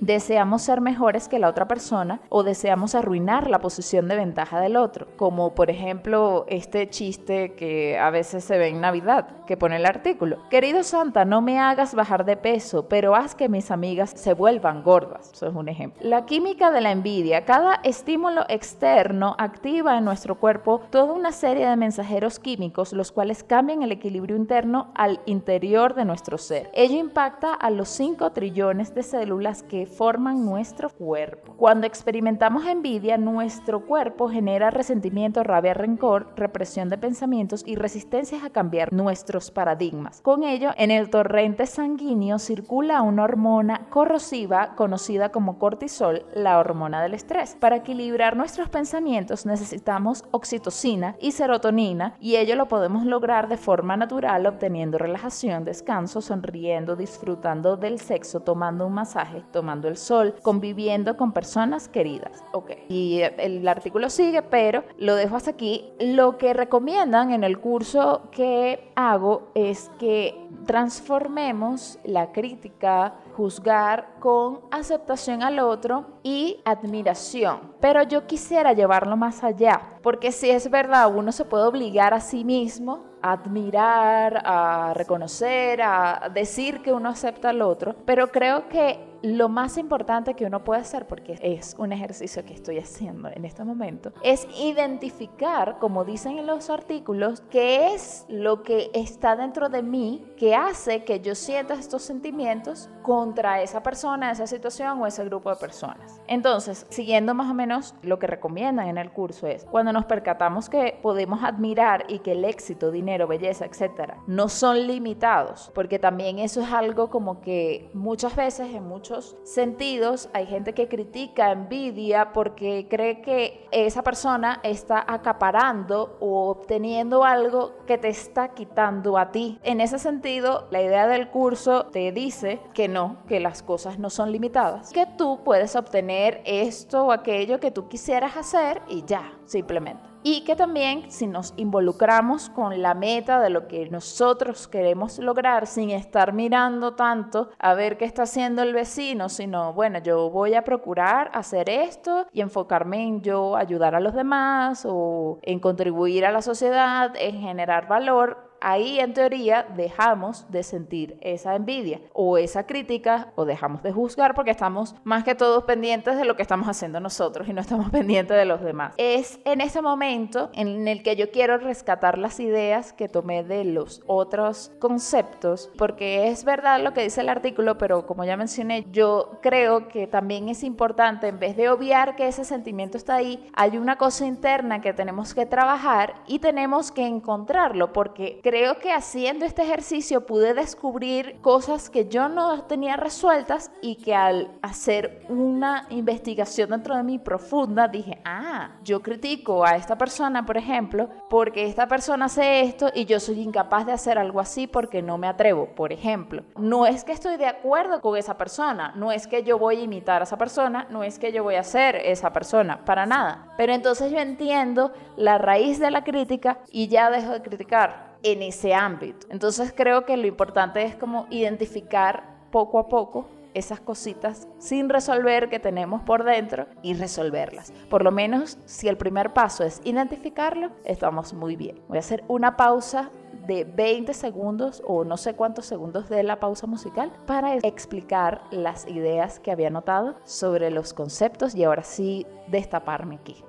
deseamos 0.00 0.62
ser 0.62 0.80
mejores 0.80 1.28
que 1.28 1.38
la 1.38 1.48
otra 1.48 1.68
persona 1.68 2.20
o 2.30 2.42
deseamos 2.42 2.94
arruinar 2.94 3.50
la 3.50 3.58
posición 3.58 4.08
de 4.08 4.16
ventaja 4.16 4.58
del 4.58 4.76
otro, 4.76 5.06
como 5.16 5.54
por 5.54 5.70
ejemplo 5.70 6.46
este 6.48 6.88
chiste 6.88 7.52
que 7.52 7.98
a 7.98 8.08
veces 8.10 8.42
se 8.44 8.56
ve 8.56 8.68
en 8.68 8.80
Navidad, 8.80 9.44
que 9.46 9.58
pone 9.58 9.76
el 9.76 9.84
artículo. 9.84 10.38
Querido 10.48 10.82
Santa, 10.82 11.26
no 11.26 11.42
me 11.42 11.58
hagas 11.58 11.94
bajar 11.94 12.24
de 12.24 12.36
peso, 12.38 12.88
pero 12.88 13.14
haz 13.14 13.34
que 13.34 13.50
mis 13.50 13.70
amigas 13.70 14.12
se 14.16 14.32
vuelvan 14.32 14.82
gordas. 14.82 15.30
Eso 15.34 15.48
es 15.48 15.54
un 15.54 15.68
ejemplo. 15.68 16.00
La 16.08 16.24
química 16.24 16.70
de 16.70 16.80
la 16.80 16.90
envidia. 16.90 17.44
Cada 17.44 17.80
estímulo 17.82 18.44
externo 18.48 19.36
activa 19.38 19.98
en 19.98 20.06
nuestro 20.06 20.36
cuerpo 20.36 20.80
toda 20.90 21.12
una 21.12 21.32
serie 21.32 21.68
de 21.68 21.76
mensajeros 21.76 22.38
químicos, 22.38 22.94
los 22.94 23.12
cuales 23.12 23.44
cambian 23.44 23.82
el 23.82 23.92
equilibrio 23.92 24.36
interno 24.36 24.90
al 24.94 25.20
interior 25.26 25.94
de 25.94 26.06
nuestro 26.06 26.38
ser. 26.38 26.70
Ello 26.72 26.96
impacta 26.96 27.52
a 27.52 27.68
los 27.68 27.90
5 27.90 28.30
trillones 28.32 28.94
de 28.94 29.02
células 29.02 29.33
que 29.68 29.86
forman 29.86 30.44
nuestro 30.44 30.90
cuerpo. 30.90 31.54
Cuando 31.56 31.86
experimentamos 31.86 32.66
envidia, 32.66 33.16
nuestro 33.16 33.84
cuerpo 33.86 34.28
genera 34.28 34.70
resentimiento, 34.70 35.42
rabia, 35.42 35.74
rencor, 35.74 36.32
represión 36.36 36.88
de 36.88 36.98
pensamientos 36.98 37.62
y 37.66 37.76
resistencias 37.76 38.44
a 38.44 38.50
cambiar 38.50 38.92
nuestros 38.92 39.50
paradigmas. 39.50 40.20
Con 40.20 40.44
ello, 40.44 40.70
en 40.76 40.90
el 40.90 41.10
torrente 41.10 41.66
sanguíneo 41.66 42.38
circula 42.38 43.02
una 43.02 43.24
hormona 43.24 43.86
corrosiva 43.90 44.74
conocida 44.76 45.30
como 45.30 45.58
cortisol, 45.58 46.26
la 46.34 46.58
hormona 46.58 47.02
del 47.02 47.14
estrés. 47.14 47.56
Para 47.58 47.76
equilibrar 47.76 48.36
nuestros 48.36 48.68
pensamientos 48.68 49.46
necesitamos 49.46 50.24
oxitocina 50.30 51.16
y 51.20 51.32
serotonina 51.32 52.16
y 52.20 52.36
ello 52.36 52.56
lo 52.56 52.68
podemos 52.68 53.04
lograr 53.04 53.48
de 53.48 53.56
forma 53.56 53.96
natural 53.96 54.46
obteniendo 54.46 54.98
relajación, 54.98 55.64
descanso, 55.64 56.20
sonriendo, 56.20 56.96
disfrutando 56.96 57.76
del 57.76 57.98
sexo, 57.98 58.40
tomando 58.40 58.86
un 58.86 58.94
masaje, 58.94 59.23
tomando 59.52 59.88
el 59.88 59.96
sol, 59.96 60.34
conviviendo 60.42 61.16
con 61.16 61.32
personas 61.32 61.88
queridas. 61.88 62.44
Ok, 62.52 62.72
y 62.88 63.20
el 63.20 63.66
artículo 63.66 64.10
sigue, 64.10 64.42
pero 64.42 64.84
lo 64.98 65.14
dejo 65.16 65.36
hasta 65.36 65.50
aquí. 65.50 65.92
Lo 66.00 66.38
que 66.38 66.52
recomiendan 66.54 67.32
en 67.32 67.44
el 67.44 67.58
curso 67.58 68.28
que 68.30 68.92
hago 68.94 69.50
es 69.54 69.90
que 69.98 70.48
transformemos 70.66 71.98
la 72.04 72.32
crítica, 72.32 73.14
juzgar 73.36 74.14
con 74.20 74.60
aceptación 74.70 75.42
al 75.42 75.58
otro 75.58 76.06
y 76.22 76.60
admiración. 76.64 77.74
Pero 77.80 78.02
yo 78.02 78.26
quisiera 78.26 78.72
llevarlo 78.72 79.16
más 79.16 79.44
allá, 79.44 79.98
porque 80.02 80.32
si 80.32 80.50
es 80.50 80.70
verdad, 80.70 81.14
uno 81.14 81.32
se 81.32 81.44
puede 81.44 81.64
obligar 81.64 82.14
a 82.14 82.20
sí 82.20 82.44
mismo 82.44 83.04
a 83.22 83.32
admirar, 83.32 84.42
a 84.44 84.92
reconocer, 84.94 85.80
a 85.82 86.30
decir 86.32 86.82
que 86.82 86.92
uno 86.92 87.08
acepta 87.08 87.50
al 87.50 87.62
otro, 87.62 87.94
pero 88.04 88.30
creo 88.30 88.68
que 88.68 89.13
lo 89.24 89.48
más 89.48 89.78
importante 89.78 90.34
que 90.34 90.44
uno 90.44 90.64
puede 90.64 90.82
hacer, 90.82 91.06
porque 91.06 91.38
es 91.40 91.74
un 91.78 91.92
ejercicio 91.92 92.44
que 92.44 92.52
estoy 92.52 92.78
haciendo 92.78 93.30
en 93.32 93.46
este 93.46 93.64
momento, 93.64 94.12
es 94.22 94.46
identificar, 94.60 95.78
como 95.78 96.04
dicen 96.04 96.38
en 96.38 96.46
los 96.46 96.68
artículos, 96.68 97.40
qué 97.48 97.94
es 97.94 98.26
lo 98.28 98.62
que 98.62 98.90
está 98.92 99.34
dentro 99.34 99.70
de 99.70 99.82
mí 99.82 100.26
que 100.36 100.54
hace 100.54 101.04
que 101.04 101.20
yo 101.20 101.34
sienta 101.34 101.72
estos 101.72 102.02
sentimientos 102.02 102.90
contra 103.02 103.62
esa 103.62 103.82
persona, 103.82 104.30
esa 104.30 104.46
situación 104.46 105.00
o 105.00 105.06
ese 105.06 105.24
grupo 105.24 105.48
de 105.48 105.56
personas. 105.56 106.20
Entonces, 106.26 106.86
siguiendo 106.90 107.32
más 107.34 107.50
o 107.50 107.54
menos 107.54 107.94
lo 108.02 108.18
que 108.18 108.26
recomiendan 108.26 108.88
en 108.88 108.98
el 108.98 109.10
curso 109.10 109.46
es, 109.46 109.64
cuando 109.64 109.92
nos 109.92 110.04
percatamos 110.04 110.68
que 110.68 110.98
podemos 111.00 111.42
admirar 111.42 112.04
y 112.08 112.18
que 112.18 112.32
el 112.32 112.44
éxito, 112.44 112.90
dinero, 112.90 113.26
belleza, 113.26 113.64
etcétera, 113.64 114.18
no 114.26 114.50
son 114.50 114.86
limitados, 114.86 115.70
porque 115.74 115.98
también 115.98 116.38
eso 116.38 116.60
es 116.60 116.70
algo 116.70 117.08
como 117.08 117.40
que 117.40 117.90
muchas 117.94 118.36
veces 118.36 118.74
en 118.74 118.86
sentidos 119.20 120.28
hay 120.32 120.46
gente 120.46 120.72
que 120.72 120.88
critica, 120.88 121.52
envidia 121.52 122.32
porque 122.32 122.86
cree 122.88 123.20
que 123.20 123.66
esa 123.70 124.02
persona 124.02 124.60
está 124.62 125.04
acaparando 125.06 126.16
o 126.20 126.48
obteniendo 126.50 127.24
algo 127.24 127.72
que 127.86 127.98
te 127.98 128.08
está 128.08 128.48
quitando 128.48 129.18
a 129.18 129.30
ti. 129.32 129.58
En 129.62 129.80
ese 129.80 129.98
sentido, 129.98 130.66
la 130.70 130.82
idea 130.82 131.06
del 131.06 131.28
curso 131.28 131.86
te 131.86 132.12
dice 132.12 132.60
que 132.72 132.88
no, 132.88 133.18
que 133.28 133.40
las 133.40 133.62
cosas 133.62 133.98
no 133.98 134.10
son 134.10 134.32
limitadas, 134.32 134.90
que 134.92 135.06
tú 135.06 135.40
puedes 135.44 135.76
obtener 135.76 136.42
esto 136.44 137.06
o 137.06 137.12
aquello 137.12 137.60
que 137.60 137.70
tú 137.70 137.88
quisieras 137.88 138.36
hacer 138.36 138.82
y 138.88 139.04
ya, 139.04 139.32
simplemente 139.44 140.13
y 140.26 140.40
que 140.40 140.56
también 140.56 141.10
si 141.10 141.26
nos 141.26 141.52
involucramos 141.58 142.48
con 142.48 142.80
la 142.80 142.94
meta 142.94 143.40
de 143.40 143.50
lo 143.50 143.68
que 143.68 143.90
nosotros 143.90 144.66
queremos 144.66 145.18
lograr 145.18 145.66
sin 145.66 145.90
estar 145.90 146.32
mirando 146.32 146.94
tanto 146.94 147.50
a 147.58 147.74
ver 147.74 147.98
qué 147.98 148.06
está 148.06 148.22
haciendo 148.22 148.62
el 148.62 148.72
vecino, 148.72 149.28
sino 149.28 149.74
bueno, 149.74 149.98
yo 149.98 150.30
voy 150.30 150.54
a 150.54 150.64
procurar 150.64 151.30
hacer 151.34 151.68
esto 151.68 152.26
y 152.32 152.40
enfocarme 152.40 153.02
en 153.02 153.20
yo 153.20 153.54
ayudar 153.54 153.94
a 153.94 154.00
los 154.00 154.14
demás 154.14 154.86
o 154.88 155.38
en 155.42 155.60
contribuir 155.60 156.24
a 156.24 156.32
la 156.32 156.40
sociedad, 156.40 157.12
en 157.16 157.40
generar 157.42 157.86
valor, 157.86 158.43
ahí 158.64 158.98
en 158.98 159.12
teoría 159.12 159.66
dejamos 159.76 160.50
de 160.50 160.62
sentir 160.62 161.18
esa 161.20 161.54
envidia 161.54 162.00
o 162.14 162.38
esa 162.38 162.66
crítica 162.66 163.32
o 163.36 163.44
dejamos 163.44 163.82
de 163.82 163.92
juzgar 163.92 164.34
porque 164.34 164.50
estamos 164.50 164.94
más 165.04 165.22
que 165.22 165.34
todos 165.34 165.64
pendientes 165.64 166.16
de 166.16 166.24
lo 166.24 166.34
que 166.34 166.42
estamos 166.42 166.66
haciendo 166.66 166.98
nosotros 166.98 167.46
y 167.46 167.52
no 167.52 167.60
estamos 167.60 167.90
pendientes 167.92 168.36
de 168.36 168.46
los 168.46 168.62
demás. 168.62 168.94
Es 168.96 169.38
en 169.44 169.60
ese 169.60 169.82
momento 169.82 170.50
en 170.54 170.88
el 170.88 171.02
que 171.02 171.14
yo 171.14 171.30
quiero 171.30 171.58
rescatar 171.58 172.16
las 172.16 172.40
ideas 172.40 172.94
que 172.94 173.08
tomé 173.08 173.44
de 173.44 173.64
los 173.64 174.02
otros 174.06 174.72
conceptos 174.78 175.70
porque 175.76 176.28
es 176.28 176.44
verdad 176.44 176.80
lo 176.80 176.94
que 176.94 177.02
dice 177.02 177.20
el 177.20 177.28
artículo, 177.28 177.76
pero 177.76 178.06
como 178.06 178.24
ya 178.24 178.38
mencioné, 178.38 178.86
yo 178.90 179.38
creo 179.42 179.88
que 179.88 180.06
también 180.06 180.48
es 180.48 180.64
importante 180.64 181.28
en 181.28 181.38
vez 181.38 181.54
de 181.54 181.68
obviar 181.68 182.16
que 182.16 182.28
ese 182.28 182.46
sentimiento 182.46 182.96
está 182.96 183.16
ahí, 183.16 183.46
hay 183.52 183.76
una 183.76 183.96
cosa 183.96 184.24
interna 184.24 184.80
que 184.80 184.94
tenemos 184.94 185.34
que 185.34 185.44
trabajar 185.44 186.14
y 186.26 186.38
tenemos 186.38 186.90
que 186.90 187.06
encontrarlo 187.06 187.92
porque 187.92 188.40
creo 188.42 188.53
creo 188.54 188.78
que 188.78 188.92
haciendo 188.92 189.44
este 189.44 189.62
ejercicio 189.62 190.26
pude 190.26 190.54
descubrir 190.54 191.40
cosas 191.40 191.90
que 191.90 192.06
yo 192.06 192.28
no 192.28 192.62
tenía 192.66 192.94
resueltas 192.94 193.72
y 193.82 193.96
que 193.96 194.14
al 194.14 194.48
hacer 194.62 195.26
una 195.28 195.88
investigación 195.90 196.70
dentro 196.70 196.96
de 196.96 197.02
mí 197.02 197.18
profunda 197.18 197.88
dije, 197.88 198.20
ah, 198.24 198.76
yo 198.84 199.02
critico 199.02 199.66
a 199.66 199.74
esta 199.74 199.98
persona, 199.98 200.46
por 200.46 200.56
ejemplo, 200.56 201.08
porque 201.28 201.66
esta 201.66 201.88
persona 201.88 202.26
hace 202.26 202.60
esto 202.60 202.92
y 202.94 203.06
yo 203.06 203.18
soy 203.18 203.40
incapaz 203.40 203.86
de 203.86 203.92
hacer 203.92 204.18
algo 204.18 204.38
así 204.38 204.68
porque 204.68 205.02
no 205.02 205.18
me 205.18 205.26
atrevo, 205.26 205.74
por 205.74 205.92
ejemplo. 205.92 206.44
No 206.56 206.86
es 206.86 207.02
que 207.02 207.10
estoy 207.10 207.36
de 207.38 207.48
acuerdo 207.48 208.00
con 208.00 208.16
esa 208.16 208.38
persona, 208.38 208.92
no 208.94 209.10
es 209.10 209.26
que 209.26 209.42
yo 209.42 209.58
voy 209.58 209.78
a 209.78 209.82
imitar 209.82 210.20
a 210.20 210.26
esa 210.26 210.38
persona, 210.38 210.86
no 210.90 211.02
es 211.02 211.18
que 211.18 211.32
yo 211.32 211.42
voy 211.42 211.56
a 211.56 211.64
ser 211.64 211.96
esa 211.96 212.32
persona, 212.32 212.84
para 212.84 213.04
nada. 213.04 213.52
Pero 213.56 213.72
entonces 213.72 214.12
yo 214.12 214.18
entiendo 214.20 214.92
la 215.16 215.38
raíz 215.38 215.80
de 215.80 215.90
la 215.90 216.04
crítica 216.04 216.60
y 216.70 216.86
ya 216.86 217.10
dejo 217.10 217.32
de 217.32 217.42
criticar 217.42 218.13
en 218.24 218.42
ese 218.42 218.74
ámbito. 218.74 219.26
Entonces 219.30 219.72
creo 219.76 220.04
que 220.04 220.16
lo 220.16 220.26
importante 220.26 220.82
es 220.82 220.96
como 220.96 221.26
identificar 221.30 222.34
poco 222.50 222.78
a 222.78 222.88
poco 222.88 223.28
esas 223.52 223.80
cositas 223.80 224.48
sin 224.58 224.88
resolver 224.88 225.48
que 225.48 225.60
tenemos 225.60 226.02
por 226.02 226.24
dentro 226.24 226.66
y 226.82 226.94
resolverlas. 226.94 227.72
Por 227.88 228.02
lo 228.02 228.10
menos 228.10 228.58
si 228.66 228.88
el 228.88 228.96
primer 228.96 229.32
paso 229.32 229.62
es 229.62 229.80
identificarlo, 229.84 230.72
estamos 230.84 231.32
muy 231.32 231.54
bien. 231.54 231.80
Voy 231.86 231.98
a 231.98 232.00
hacer 232.00 232.24
una 232.26 232.56
pausa 232.56 233.10
de 233.46 233.64
20 233.64 234.12
segundos 234.14 234.82
o 234.86 235.04
no 235.04 235.16
sé 235.16 235.34
cuántos 235.34 235.66
segundos 235.66 236.08
de 236.08 236.22
la 236.22 236.40
pausa 236.40 236.66
musical 236.66 237.12
para 237.26 237.54
explicar 237.56 238.42
las 238.50 238.88
ideas 238.88 239.38
que 239.38 239.52
había 239.52 239.70
notado 239.70 240.16
sobre 240.24 240.70
los 240.70 240.92
conceptos 240.92 241.54
y 241.54 241.62
ahora 241.64 241.84
sí 241.84 242.26
destaparme 242.48 243.16
aquí. 243.16 243.44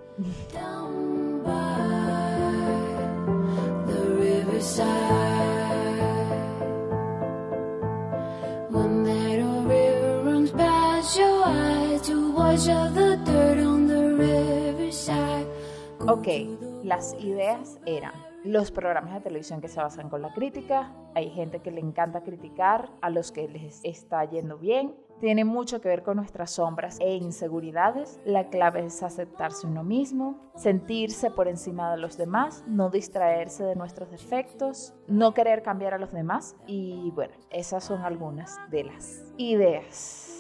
Ok, 16.08 16.28
las 16.84 17.14
ideas 17.20 17.80
eran 17.86 18.14
los 18.44 18.72
programas 18.72 19.14
de 19.16 19.22
televisión 19.22 19.60
que 19.60 19.68
se 19.68 19.80
basan 19.80 20.10
con 20.10 20.22
la 20.22 20.34
crítica. 20.34 20.94
Hay 21.14 21.30
gente 21.30 21.62
que 21.62 21.72
le 21.72 21.82
encanta 21.82 22.24
criticar, 22.24 22.90
a 23.02 23.10
los 23.10 23.32
que 23.32 23.48
les 23.48 23.80
está 23.84 24.24
yendo 24.26 24.58
bien 24.58 24.96
tiene 25.20 25.46
mucho 25.46 25.82
que 25.82 25.90
ver 25.90 26.04
con 26.04 26.18
nuestras 26.18 26.52
sombras 26.52 27.00
e 27.00 27.16
inseguridades. 27.16 28.20
La 28.26 28.50
clave 28.50 28.86
es 28.86 29.02
aceptarse 29.04 29.68
uno 29.68 29.84
mismo, 29.84 30.52
sentirse 30.56 31.32
por 31.32 31.48
encima 31.48 31.92
de 31.92 31.98
los 31.98 32.18
demás, 32.18 32.64
no 32.68 32.90
distraerse 32.90 33.64
de 33.64 33.76
nuestros 33.76 34.12
defectos, 34.12 34.94
no 35.08 35.34
querer 35.34 35.64
cambiar 35.64 35.94
a 35.94 35.98
los 35.98 36.12
demás. 36.12 36.56
Y 36.68 37.12
bueno, 37.12 37.34
esas 37.50 37.84
son 37.84 38.02
algunas 38.02 38.58
de 38.70 38.84
las 38.84 39.34
ideas. 39.38 40.32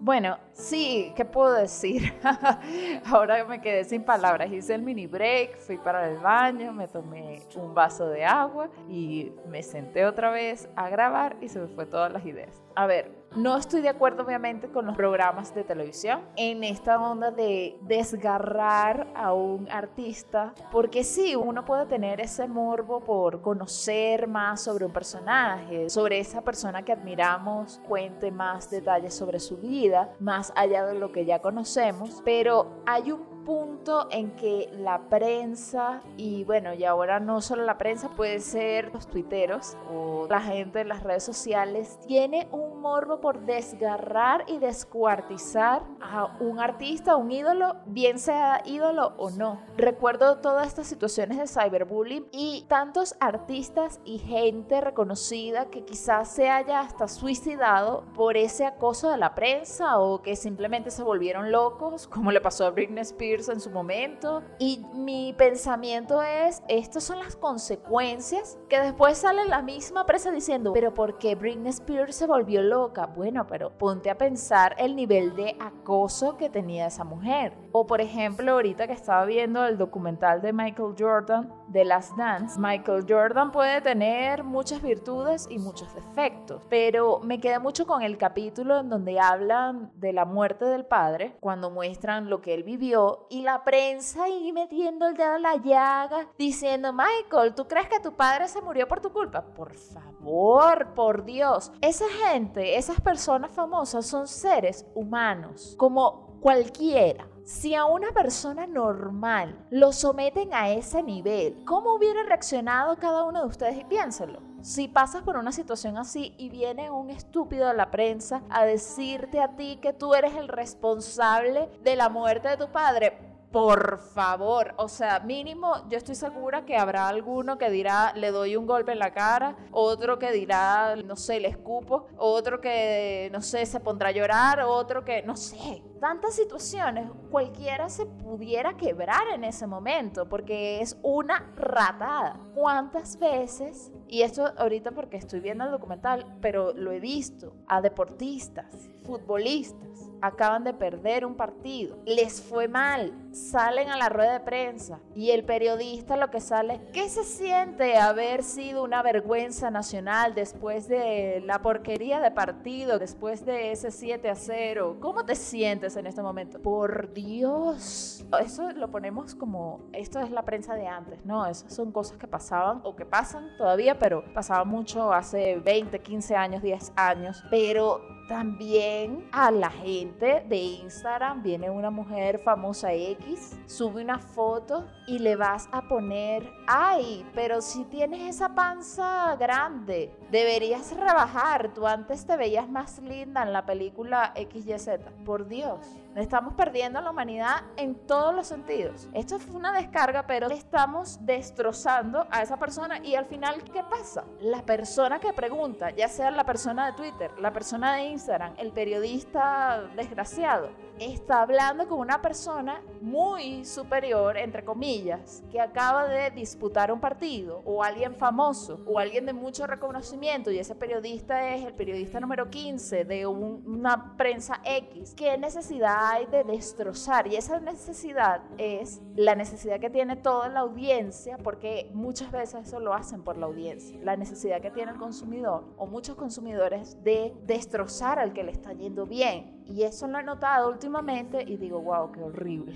Bueno, 0.00 0.38
sí, 0.52 1.12
¿qué 1.16 1.24
puedo 1.24 1.54
decir? 1.54 2.14
Ahora 3.06 3.44
me 3.44 3.60
quedé 3.60 3.82
sin 3.82 4.04
palabras. 4.04 4.50
Hice 4.52 4.74
el 4.74 4.82
mini 4.82 5.08
break, 5.08 5.58
fui 5.58 5.76
para 5.76 6.08
el 6.08 6.18
baño, 6.18 6.72
me 6.72 6.86
tomé 6.86 7.42
un 7.56 7.74
vaso 7.74 8.08
de 8.08 8.24
agua 8.24 8.70
y 8.88 9.32
me 9.48 9.60
senté 9.64 10.06
otra 10.06 10.30
vez 10.30 10.68
a 10.76 10.88
grabar 10.88 11.36
y 11.40 11.48
se 11.48 11.58
me 11.58 11.66
fue 11.66 11.84
todas 11.84 12.12
las 12.12 12.24
ideas. 12.24 12.62
A 12.76 12.86
ver, 12.86 13.10
no 13.36 13.56
estoy 13.56 13.82
de 13.82 13.88
acuerdo 13.88 14.24
obviamente 14.24 14.68
con 14.68 14.86
los 14.86 14.96
programas 14.96 15.54
de 15.54 15.64
televisión 15.64 16.22
en 16.36 16.64
esta 16.64 17.00
onda 17.00 17.30
de 17.30 17.78
desgarrar 17.82 19.08
a 19.14 19.32
un 19.32 19.70
artista, 19.70 20.54
porque 20.72 21.04
sí, 21.04 21.36
uno 21.36 21.64
puede 21.64 21.86
tener 21.86 22.20
ese 22.20 22.48
morbo 22.48 23.00
por 23.00 23.40
conocer 23.40 24.26
más 24.26 24.62
sobre 24.62 24.86
un 24.86 24.92
personaje, 24.92 25.90
sobre 25.90 26.18
esa 26.18 26.40
persona 26.40 26.82
que 26.84 26.92
admiramos, 26.92 27.80
cuente 27.86 28.30
más 28.30 28.70
detalles 28.70 29.14
sobre 29.14 29.38
su 29.38 29.58
vida, 29.58 30.12
más 30.20 30.52
allá 30.56 30.86
de 30.86 30.98
lo 30.98 31.12
que 31.12 31.24
ya 31.24 31.40
conocemos, 31.40 32.22
pero 32.24 32.82
hay 32.86 33.12
un 33.12 33.27
punto 33.48 34.08
en 34.10 34.32
que 34.32 34.68
la 34.74 35.08
prensa, 35.08 36.02
y 36.18 36.44
bueno, 36.44 36.74
y 36.74 36.84
ahora 36.84 37.18
no 37.18 37.40
solo 37.40 37.64
la 37.64 37.78
prensa, 37.78 38.10
puede 38.10 38.40
ser 38.40 38.92
los 38.92 39.06
tuiteros 39.06 39.74
o 39.90 40.26
la 40.28 40.42
gente 40.42 40.82
en 40.82 40.88
las 40.88 41.02
redes 41.02 41.24
sociales, 41.24 41.98
tiene 42.06 42.46
un 42.52 42.82
morbo 42.82 43.22
por 43.22 43.46
desgarrar 43.46 44.44
y 44.48 44.58
descuartizar 44.58 45.82
a 46.02 46.36
un 46.40 46.60
artista, 46.60 47.16
un 47.16 47.30
ídolo, 47.30 47.76
bien 47.86 48.18
sea 48.18 48.60
ídolo 48.66 49.14
o 49.16 49.30
no. 49.30 49.62
Recuerdo 49.78 50.40
todas 50.40 50.66
estas 50.66 50.86
situaciones 50.86 51.38
de 51.38 51.46
cyberbullying 51.46 52.26
y 52.30 52.66
tantos 52.68 53.16
artistas 53.18 53.98
y 54.04 54.18
gente 54.18 54.82
reconocida 54.82 55.70
que 55.70 55.86
quizás 55.86 56.28
se 56.28 56.50
haya 56.50 56.80
hasta 56.80 57.08
suicidado 57.08 58.04
por 58.12 58.36
ese 58.36 58.66
acoso 58.66 59.10
de 59.10 59.16
la 59.16 59.34
prensa 59.34 59.98
o 59.98 60.20
que 60.20 60.36
simplemente 60.36 60.90
se 60.90 61.02
volvieron 61.02 61.50
locos, 61.50 62.06
como 62.08 62.30
le 62.30 62.42
pasó 62.42 62.66
a 62.66 62.70
Britney 62.70 63.00
Spears 63.00 63.37
en 63.46 63.60
su 63.60 63.70
momento. 63.70 64.42
Y 64.58 64.84
mi 64.94 65.32
pensamiento 65.32 66.22
es, 66.22 66.60
estas 66.68 67.04
son 67.04 67.20
las 67.20 67.36
consecuencias 67.36 68.58
que 68.68 68.80
después 68.80 69.18
sale 69.18 69.44
la 69.46 69.62
misma 69.62 70.04
presa 70.06 70.32
diciendo, 70.32 70.72
pero 70.72 70.92
¿por 70.92 71.18
qué 71.18 71.36
Britney 71.36 71.70
Spears 71.70 72.16
se 72.16 72.26
volvió 72.26 72.62
loca? 72.62 73.06
Bueno, 73.06 73.46
pero 73.46 73.70
ponte 73.78 74.10
a 74.10 74.18
pensar 74.18 74.74
el 74.78 74.96
nivel 74.96 75.36
de 75.36 75.56
acoso 75.60 76.36
que 76.36 76.50
tenía 76.50 76.86
esa 76.86 77.04
mujer. 77.04 77.56
O 77.70 77.86
por 77.86 78.00
ejemplo, 78.00 78.52
ahorita 78.52 78.88
que 78.88 78.94
estaba 78.94 79.24
viendo 79.24 79.64
el 79.64 79.78
documental 79.78 80.42
de 80.42 80.52
Michael 80.52 80.94
Jordan, 80.98 81.52
de 81.68 81.84
Last 81.84 82.16
Dance, 82.16 82.58
Michael 82.58 83.04
Jordan 83.08 83.52
puede 83.52 83.80
tener 83.80 84.44
muchas 84.44 84.82
virtudes 84.82 85.46
y 85.50 85.58
muchos 85.58 85.94
defectos, 85.94 86.62
pero 86.68 87.20
me 87.20 87.40
queda 87.40 87.60
mucho 87.60 87.86
con 87.86 88.02
el 88.02 88.18
capítulo 88.18 88.80
en 88.80 88.88
donde 88.88 89.20
hablan 89.20 89.90
de 89.96 90.12
la 90.12 90.24
muerte 90.24 90.64
del 90.64 90.84
padre, 90.86 91.36
cuando 91.40 91.70
muestran 91.70 92.30
lo 92.30 92.40
que 92.40 92.54
él 92.54 92.62
vivió 92.62 93.26
y 93.30 93.42
la 93.42 93.64
prensa 93.64 94.24
ahí 94.24 94.52
metiendo 94.52 95.06
el 95.06 95.14
dedo 95.14 95.36
en 95.36 95.42
la 95.42 95.56
llaga, 95.56 96.28
diciendo, 96.38 96.92
Michael, 96.92 97.54
¿tú 97.54 97.66
crees 97.66 97.88
que 97.88 98.00
tu 98.00 98.14
padre 98.14 98.48
se 98.48 98.62
murió 98.62 98.88
por 98.88 99.00
tu 99.00 99.12
culpa? 99.12 99.42
Por 99.54 99.74
favor, 99.74 100.94
por 100.94 101.24
Dios. 101.24 101.72
Esa 101.80 102.06
gente 102.08 102.76
esas 102.76 103.00
personas 103.00 103.50
famosas 103.50 104.06
son 104.06 104.26
seres 104.26 104.86
humanos, 104.94 105.74
como 105.78 106.38
cualquiera. 106.40 107.26
Si 107.48 107.74
a 107.74 107.86
una 107.86 108.12
persona 108.12 108.66
normal 108.66 109.56
lo 109.70 109.90
someten 109.90 110.52
a 110.52 110.68
ese 110.68 111.02
nivel, 111.02 111.64
¿cómo 111.64 111.94
hubiera 111.94 112.22
reaccionado 112.22 112.98
cada 112.98 113.24
uno 113.24 113.40
de 113.40 113.46
ustedes? 113.46 113.78
Y 113.78 113.84
piénselo. 113.84 114.42
Si 114.60 114.86
pasas 114.86 115.22
por 115.22 115.38
una 115.38 115.50
situación 115.50 115.96
así 115.96 116.34
y 116.36 116.50
viene 116.50 116.90
un 116.90 117.08
estúpido 117.08 117.68
de 117.68 117.72
la 117.72 117.90
prensa 117.90 118.42
a 118.50 118.66
decirte 118.66 119.40
a 119.40 119.56
ti 119.56 119.78
que 119.80 119.94
tú 119.94 120.12
eres 120.14 120.36
el 120.36 120.48
responsable 120.48 121.70
de 121.82 121.96
la 121.96 122.10
muerte 122.10 122.48
de 122.48 122.58
tu 122.58 122.70
padre, 122.70 123.27
por 123.50 123.98
favor, 123.98 124.74
o 124.76 124.88
sea, 124.88 125.20
mínimo 125.20 125.88
yo 125.88 125.96
estoy 125.96 126.14
segura 126.14 126.66
que 126.66 126.76
habrá 126.76 127.08
alguno 127.08 127.56
que 127.56 127.70
dirá 127.70 128.12
le 128.14 128.30
doy 128.30 128.56
un 128.56 128.66
golpe 128.66 128.92
en 128.92 128.98
la 128.98 129.12
cara, 129.12 129.56
otro 129.70 130.18
que 130.18 130.32
dirá, 130.32 130.96
no 130.96 131.16
sé, 131.16 131.40
le 131.40 131.48
escupo, 131.48 132.06
otro 132.18 132.60
que, 132.60 133.30
no 133.32 133.40
sé, 133.40 133.64
se 133.64 133.80
pondrá 133.80 134.10
a 134.10 134.12
llorar, 134.12 134.60
otro 134.60 135.04
que, 135.04 135.22
no 135.22 135.36
sé, 135.36 135.82
tantas 135.98 136.34
situaciones, 136.34 137.10
cualquiera 137.30 137.88
se 137.88 138.06
pudiera 138.06 138.76
quebrar 138.76 139.28
en 139.34 139.44
ese 139.44 139.66
momento 139.66 140.28
porque 140.28 140.80
es 140.80 140.96
una 141.02 141.52
ratada. 141.56 142.40
¿Cuántas 142.54 143.18
veces, 143.18 143.92
y 144.08 144.22
esto 144.22 144.52
ahorita 144.56 144.92
porque 144.92 145.16
estoy 145.16 145.40
viendo 145.40 145.64
el 145.64 145.70
documental, 145.70 146.38
pero 146.40 146.72
lo 146.72 146.92
he 146.92 147.00
visto, 147.00 147.54
a 147.66 147.80
deportistas, 147.80 148.90
futbolistas, 149.04 150.10
acaban 150.20 150.64
de 150.64 150.74
perder 150.74 151.24
un 151.24 151.34
partido, 151.34 151.98
les 152.04 152.42
fue 152.42 152.68
mal, 152.68 153.12
salen 153.32 153.90
a 153.90 153.96
la 153.96 154.08
rueda 154.08 154.32
de 154.32 154.40
prensa 154.40 155.00
y 155.14 155.30
el 155.30 155.44
periodista 155.44 156.16
lo 156.16 156.30
que 156.30 156.40
sale, 156.40 156.80
¿qué 156.92 157.08
se 157.08 157.24
siente 157.24 157.96
haber 157.96 158.42
sido 158.42 158.84
una 158.84 159.02
vergüenza 159.02 159.70
nacional 159.70 160.34
después 160.34 160.88
de 160.88 161.42
la 161.44 161.60
porquería 161.62 162.20
de 162.20 162.30
partido, 162.30 162.98
después 162.98 163.44
de 163.44 163.72
ese 163.72 163.90
7 163.90 164.28
a 164.28 164.34
0? 164.34 164.98
¿Cómo 165.00 165.24
te 165.24 165.34
sientes 165.34 165.96
en 165.96 166.06
este 166.06 166.22
momento? 166.22 166.60
Por 166.60 167.12
Dios, 167.12 168.24
eso 168.40 168.70
lo 168.72 168.90
ponemos 168.90 169.34
como, 169.34 169.88
esto 169.92 170.20
es 170.20 170.30
la 170.30 170.42
prensa 170.42 170.74
de 170.74 170.86
antes, 170.86 171.24
¿no? 171.24 171.46
Esas 171.46 171.74
son 171.74 171.92
cosas 171.92 172.18
que 172.18 172.26
pasaban 172.26 172.80
o 172.84 172.96
que 172.96 173.06
pasan 173.06 173.56
todavía, 173.56 173.98
pero 173.98 174.24
pasaba 174.34 174.64
mucho 174.64 175.12
hace 175.12 175.56
20, 175.56 176.00
15 176.00 176.36
años, 176.36 176.62
10 176.62 176.92
años, 176.96 177.44
pero 177.50 178.00
también 178.28 179.26
a 179.32 179.50
la 179.50 179.70
gente 179.70 180.44
de 180.46 180.56
Instagram 180.56 181.42
viene 181.42 181.70
una 181.70 181.90
mujer 181.90 182.38
famosa 182.38 182.92
X, 182.92 183.27
sube 183.66 184.02
una 184.02 184.18
foto 184.18 184.86
y 185.06 185.18
le 185.18 185.36
vas 185.36 185.68
a 185.72 185.88
poner, 185.88 186.50
ay, 186.66 187.26
pero 187.34 187.60
si 187.60 187.84
tienes 187.84 188.34
esa 188.34 188.54
panza 188.54 189.36
grande, 189.36 190.12
deberías 190.30 190.94
rebajar. 190.96 191.72
Tú 191.74 191.86
antes 191.86 192.26
te 192.26 192.36
veías 192.36 192.68
más 192.68 192.98
linda 193.00 193.42
en 193.42 193.52
la 193.52 193.66
película 193.66 194.32
XYZ. 194.36 194.88
Por 195.24 195.48
Dios, 195.48 195.96
estamos 196.20 196.54
perdiendo 196.54 196.98
a 196.98 197.02
la 197.02 197.10
humanidad 197.10 197.62
en 197.76 197.94
todos 198.06 198.34
los 198.34 198.46
sentidos. 198.46 199.08
Esto 199.12 199.38
fue 199.38 199.56
una 199.56 199.72
descarga, 199.72 200.26
pero 200.26 200.48
estamos 200.50 201.24
destrozando 201.24 202.26
a 202.30 202.42
esa 202.42 202.58
persona 202.58 202.98
y 203.04 203.14
al 203.14 203.26
final, 203.26 203.62
¿qué 203.64 203.82
pasa? 203.82 204.24
La 204.40 204.62
persona 204.62 205.18
que 205.20 205.32
pregunta, 205.32 205.90
ya 205.90 206.08
sea 206.08 206.30
la 206.30 206.44
persona 206.44 206.86
de 206.86 206.92
Twitter, 206.92 207.30
la 207.38 207.52
persona 207.52 207.94
de 207.94 208.04
Instagram, 208.04 208.54
el 208.58 208.72
periodista 208.72 209.82
desgraciado, 209.96 210.70
está 210.98 211.42
hablando 211.42 211.86
con 211.86 212.00
una 212.00 212.20
persona 212.20 212.82
muy 213.00 213.64
superior, 213.64 214.36
entre 214.36 214.64
comillas, 214.64 215.42
que 215.50 215.60
acaba 215.60 216.06
de 216.06 216.30
disputar 216.30 216.90
un 216.92 217.00
partido, 217.00 217.62
o 217.64 217.82
alguien 217.82 218.14
famoso, 218.16 218.80
o 218.86 218.98
alguien 218.98 219.26
de 219.26 219.32
mucho 219.32 219.66
reconocimiento, 219.66 220.50
y 220.50 220.58
ese 220.58 220.74
periodista 220.74 221.54
es 221.54 221.64
el 221.64 221.74
periodista 221.74 222.20
número 222.20 222.50
15 222.50 223.04
de 223.04 223.26
una 223.26 224.16
prensa 224.16 224.60
X. 224.64 225.14
¿Qué 225.14 225.38
necesidad 225.38 226.07
hay 226.10 226.26
de 226.26 226.44
destrozar? 226.44 227.26
Y 227.26 227.36
esa 227.36 227.60
necesidad 227.60 228.42
es 228.56 229.00
la 229.14 229.34
necesidad 229.34 229.78
que 229.80 229.90
tiene 229.90 230.16
toda 230.16 230.48
la 230.48 230.60
audiencia, 230.60 231.36
porque 231.38 231.90
muchas 231.94 232.32
veces 232.32 232.66
eso 232.66 232.80
lo 232.80 232.94
hacen 232.94 233.22
por 233.22 233.36
la 233.36 233.46
audiencia, 233.46 233.98
la 234.02 234.16
necesidad 234.16 234.60
que 234.60 234.70
tiene 234.70 234.92
el 234.92 234.98
consumidor, 234.98 235.64
o 235.76 235.86
muchos 235.86 236.16
consumidores, 236.16 237.02
de 237.04 237.34
destrozar 237.46 238.18
al 238.18 238.32
que 238.32 238.42
le 238.42 238.52
está 238.52 238.72
yendo 238.72 239.06
bien 239.06 239.57
y 239.68 239.82
eso 239.82 240.06
lo 240.06 240.18
he 240.18 240.22
notado 240.22 240.70
últimamente 240.70 241.42
y 241.46 241.56
digo, 241.56 241.80
wow, 241.80 242.10
qué 242.10 242.22
horrible. 242.22 242.74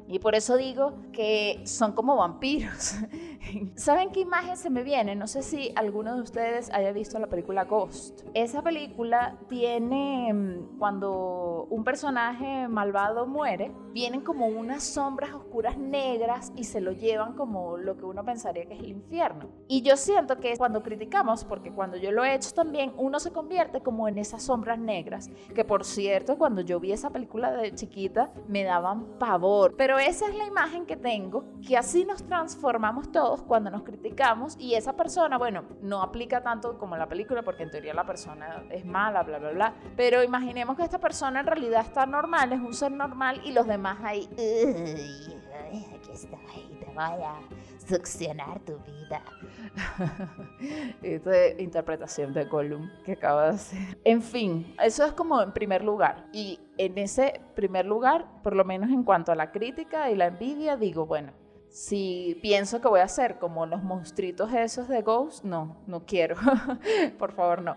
y 0.08 0.18
por 0.18 0.34
eso 0.34 0.56
digo 0.56 0.92
que 1.12 1.62
son 1.64 1.92
como 1.92 2.16
vampiros. 2.16 2.96
¿Saben 3.76 4.10
qué 4.10 4.20
imagen 4.20 4.56
se 4.56 4.70
me 4.70 4.82
viene? 4.82 5.14
No 5.14 5.26
sé 5.26 5.42
si 5.42 5.72
alguno 5.74 6.14
de 6.14 6.22
ustedes 6.22 6.70
haya 6.70 6.92
visto 6.92 7.18
la 7.18 7.28
película 7.28 7.64
Ghost. 7.64 8.22
Esa 8.34 8.62
película 8.62 9.38
tiene, 9.48 10.32
mm, 10.32 10.78
cuando 10.78 11.66
un 11.70 11.84
personaje 11.84 12.68
malvado 12.68 13.26
muere, 13.26 13.72
vienen 13.92 14.20
como 14.20 14.46
unas 14.46 14.82
sombras 14.82 15.32
oscuras 15.32 15.78
negras 15.78 16.52
y 16.56 16.64
se 16.64 16.80
lo 16.80 16.92
llevan 16.92 17.34
como 17.34 17.78
lo 17.78 17.96
que 17.96 18.04
uno 18.04 18.24
pensaría 18.24 18.66
que 18.66 18.74
es 18.74 18.80
el 18.80 18.88
infierno. 18.88 19.48
Y 19.68 19.82
yo 19.82 19.96
siento 19.96 20.40
que 20.40 20.56
cuando 20.56 20.82
criticamos, 20.82 21.44
porque 21.44 21.72
cuando 21.72 21.96
yo 21.96 22.10
lo 22.10 22.24
he 22.24 22.34
hecho 22.34 22.52
también, 22.52 22.92
uno 22.98 23.18
se 23.20 23.30
convierte 23.30 23.80
como 23.80 24.08
en 24.08 24.18
esas 24.18 24.42
sombras 24.42 24.78
negras, 24.78 25.30
que 25.54 25.64
por 25.64 25.84
cierto, 25.84 26.33
cuando 26.36 26.60
yo 26.60 26.80
vi 26.80 26.92
esa 26.92 27.10
película 27.10 27.52
de 27.52 27.74
chiquita 27.74 28.30
me 28.48 28.64
daban 28.64 29.18
pavor. 29.18 29.74
Pero 29.76 29.98
esa 29.98 30.28
es 30.28 30.34
la 30.34 30.46
imagen 30.46 30.86
que 30.86 30.96
tengo, 30.96 31.44
que 31.66 31.76
así 31.76 32.04
nos 32.04 32.24
transformamos 32.24 33.10
todos 33.12 33.42
cuando 33.42 33.70
nos 33.70 33.82
criticamos 33.82 34.56
y 34.58 34.74
esa 34.74 34.94
persona, 34.94 35.38
bueno, 35.38 35.64
no 35.82 36.02
aplica 36.02 36.42
tanto 36.42 36.78
como 36.78 36.96
la 36.96 37.08
película 37.08 37.42
porque 37.42 37.62
en 37.62 37.70
teoría 37.70 37.94
la 37.94 38.06
persona 38.06 38.64
es 38.70 38.84
mala, 38.84 39.22
bla, 39.22 39.38
bla, 39.38 39.50
bla. 39.50 39.74
Pero 39.96 40.22
imaginemos 40.22 40.76
que 40.76 40.82
esta 40.82 40.98
persona 40.98 41.40
en 41.40 41.46
realidad 41.46 41.82
está 41.82 42.06
normal, 42.06 42.52
es 42.52 42.60
un 42.60 42.74
ser 42.74 42.92
normal 42.92 43.40
y 43.44 43.52
los 43.52 43.66
demás 43.66 43.98
ahí, 44.02 44.28
aquí 44.32 46.10
está, 46.12 46.38
te 46.94 46.96
vaya 46.96 47.34
succionar 47.86 48.60
tu 48.60 48.78
vida. 48.78 49.22
Esta 51.02 51.48
interpretación 51.60 52.32
de 52.32 52.44
Gollum 52.44 52.88
que 53.04 53.12
acaba 53.12 53.44
de 53.44 53.50
hacer. 53.50 53.98
En 54.04 54.22
fin, 54.22 54.74
eso 54.82 55.04
es 55.04 55.12
como 55.12 55.42
en 55.42 55.52
primer 55.52 55.84
lugar. 55.84 56.26
Y 56.32 56.60
en 56.78 56.96
ese 56.98 57.40
primer 57.54 57.84
lugar, 57.86 58.26
por 58.42 58.56
lo 58.56 58.64
menos 58.64 58.90
en 58.90 59.02
cuanto 59.02 59.32
a 59.32 59.34
la 59.34 59.50
crítica 59.50 60.10
y 60.10 60.16
la 60.16 60.26
envidia, 60.26 60.76
digo, 60.76 61.06
bueno, 61.06 61.32
si 61.74 62.38
pienso 62.40 62.80
que 62.80 62.86
voy 62.86 63.00
a 63.00 63.08
ser 63.08 63.40
como 63.40 63.66
los 63.66 63.82
monstruitos 63.82 64.52
esos 64.52 64.86
de 64.86 65.02
Ghost, 65.02 65.42
no, 65.42 65.76
no 65.88 66.06
quiero. 66.06 66.36
por 67.18 67.32
favor, 67.32 67.62
no. 67.62 67.74